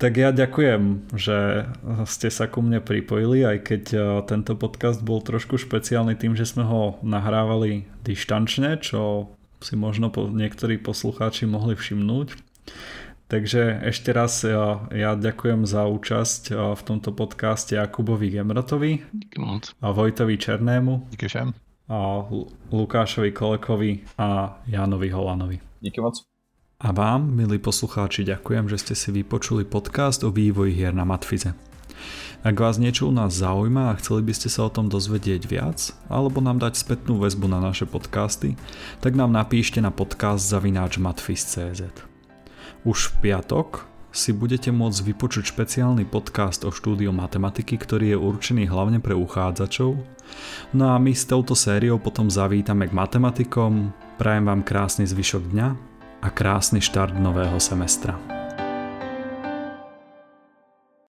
Tak 0.00 0.12
ja 0.16 0.32
ďakujem, 0.32 1.12
že 1.12 1.68
ste 2.08 2.28
sa 2.32 2.48
ku 2.48 2.64
mne 2.64 2.80
pripojili, 2.80 3.44
aj 3.44 3.58
keď 3.60 3.82
eh, 3.92 4.00
tento 4.24 4.56
podcast 4.56 5.04
bol 5.04 5.20
trošku 5.20 5.60
špeciálny 5.60 6.16
tým, 6.16 6.32
že 6.32 6.48
sme 6.48 6.64
ho 6.64 6.96
nahrávali 7.04 7.84
dištančne, 8.00 8.80
čo 8.80 9.35
si 9.60 9.74
možno 9.76 10.12
niektorí 10.14 10.78
poslucháči 10.80 11.48
mohli 11.48 11.76
všimnúť. 11.76 12.36
Takže 13.26 13.82
ešte 13.90 14.14
raz 14.14 14.46
ja, 14.46 14.86
ja 14.94 15.18
ďakujem 15.18 15.66
za 15.66 15.82
účasť 15.90 16.54
v 16.78 16.82
tomto 16.86 17.10
podcaste 17.10 17.74
Jakubovi 17.74 18.30
Gemrotovi 18.30 19.02
a 19.82 19.90
Vojtovi 19.90 20.38
Černému 20.38 21.10
Díky 21.10 21.26
všem. 21.26 21.50
a 21.90 22.22
Lukášovi 22.70 23.34
Kolekovi 23.34 24.06
a 24.14 24.58
Jánovi 24.70 25.10
Holanovi. 25.10 25.58
Díky 25.82 25.98
moc. 25.98 26.22
A 26.76 26.92
vám, 26.92 27.32
milí 27.34 27.58
poslucháči, 27.58 28.22
ďakujem, 28.22 28.68
že 28.68 28.78
ste 28.78 28.94
si 28.94 29.08
vypočuli 29.10 29.66
podcast 29.66 30.22
o 30.22 30.30
vývoji 30.30 30.76
hier 30.76 30.94
na 30.94 31.08
Matfize. 31.08 31.75
Ak 32.46 32.62
vás 32.62 32.78
niečo 32.78 33.10
u 33.10 33.12
nás 33.12 33.42
zaujíma 33.42 33.90
a 33.90 33.98
chceli 33.98 34.22
by 34.22 34.30
ste 34.30 34.46
sa 34.46 34.70
o 34.70 34.70
tom 34.70 34.86
dozvedieť 34.86 35.50
viac, 35.50 35.90
alebo 36.06 36.38
nám 36.38 36.62
dať 36.62 36.78
spätnú 36.78 37.18
väzbu 37.18 37.50
na 37.50 37.58
naše 37.58 37.90
podcasty, 37.90 38.54
tak 39.02 39.18
nám 39.18 39.34
napíšte 39.34 39.82
na 39.82 39.90
podcast 39.90 40.46
zavináč 40.46 41.02
matfiz.cz. 41.02 41.82
Už 42.86 42.98
v 43.10 43.14
piatok 43.18 43.90
si 44.14 44.30
budete 44.30 44.70
môcť 44.70 45.10
vypočuť 45.10 45.42
špeciálny 45.50 46.06
podcast 46.06 46.62
o 46.62 46.70
štúdiu 46.70 47.10
matematiky, 47.10 47.74
ktorý 47.82 48.14
je 48.14 48.18
určený 48.22 48.70
hlavne 48.70 49.02
pre 49.02 49.18
uchádzačov. 49.18 49.98
No 50.70 50.94
a 50.94 51.02
my 51.02 51.10
s 51.18 51.26
touto 51.26 51.58
sériou 51.58 51.98
potom 51.98 52.30
zavítame 52.30 52.86
k 52.86 52.94
matematikom, 52.94 53.90
prajem 54.22 54.46
vám 54.46 54.62
krásny 54.62 55.02
zvyšok 55.02 55.50
dňa 55.50 55.68
a 56.22 56.28
krásny 56.30 56.78
štart 56.78 57.18
nového 57.18 57.58
semestra. 57.58 58.45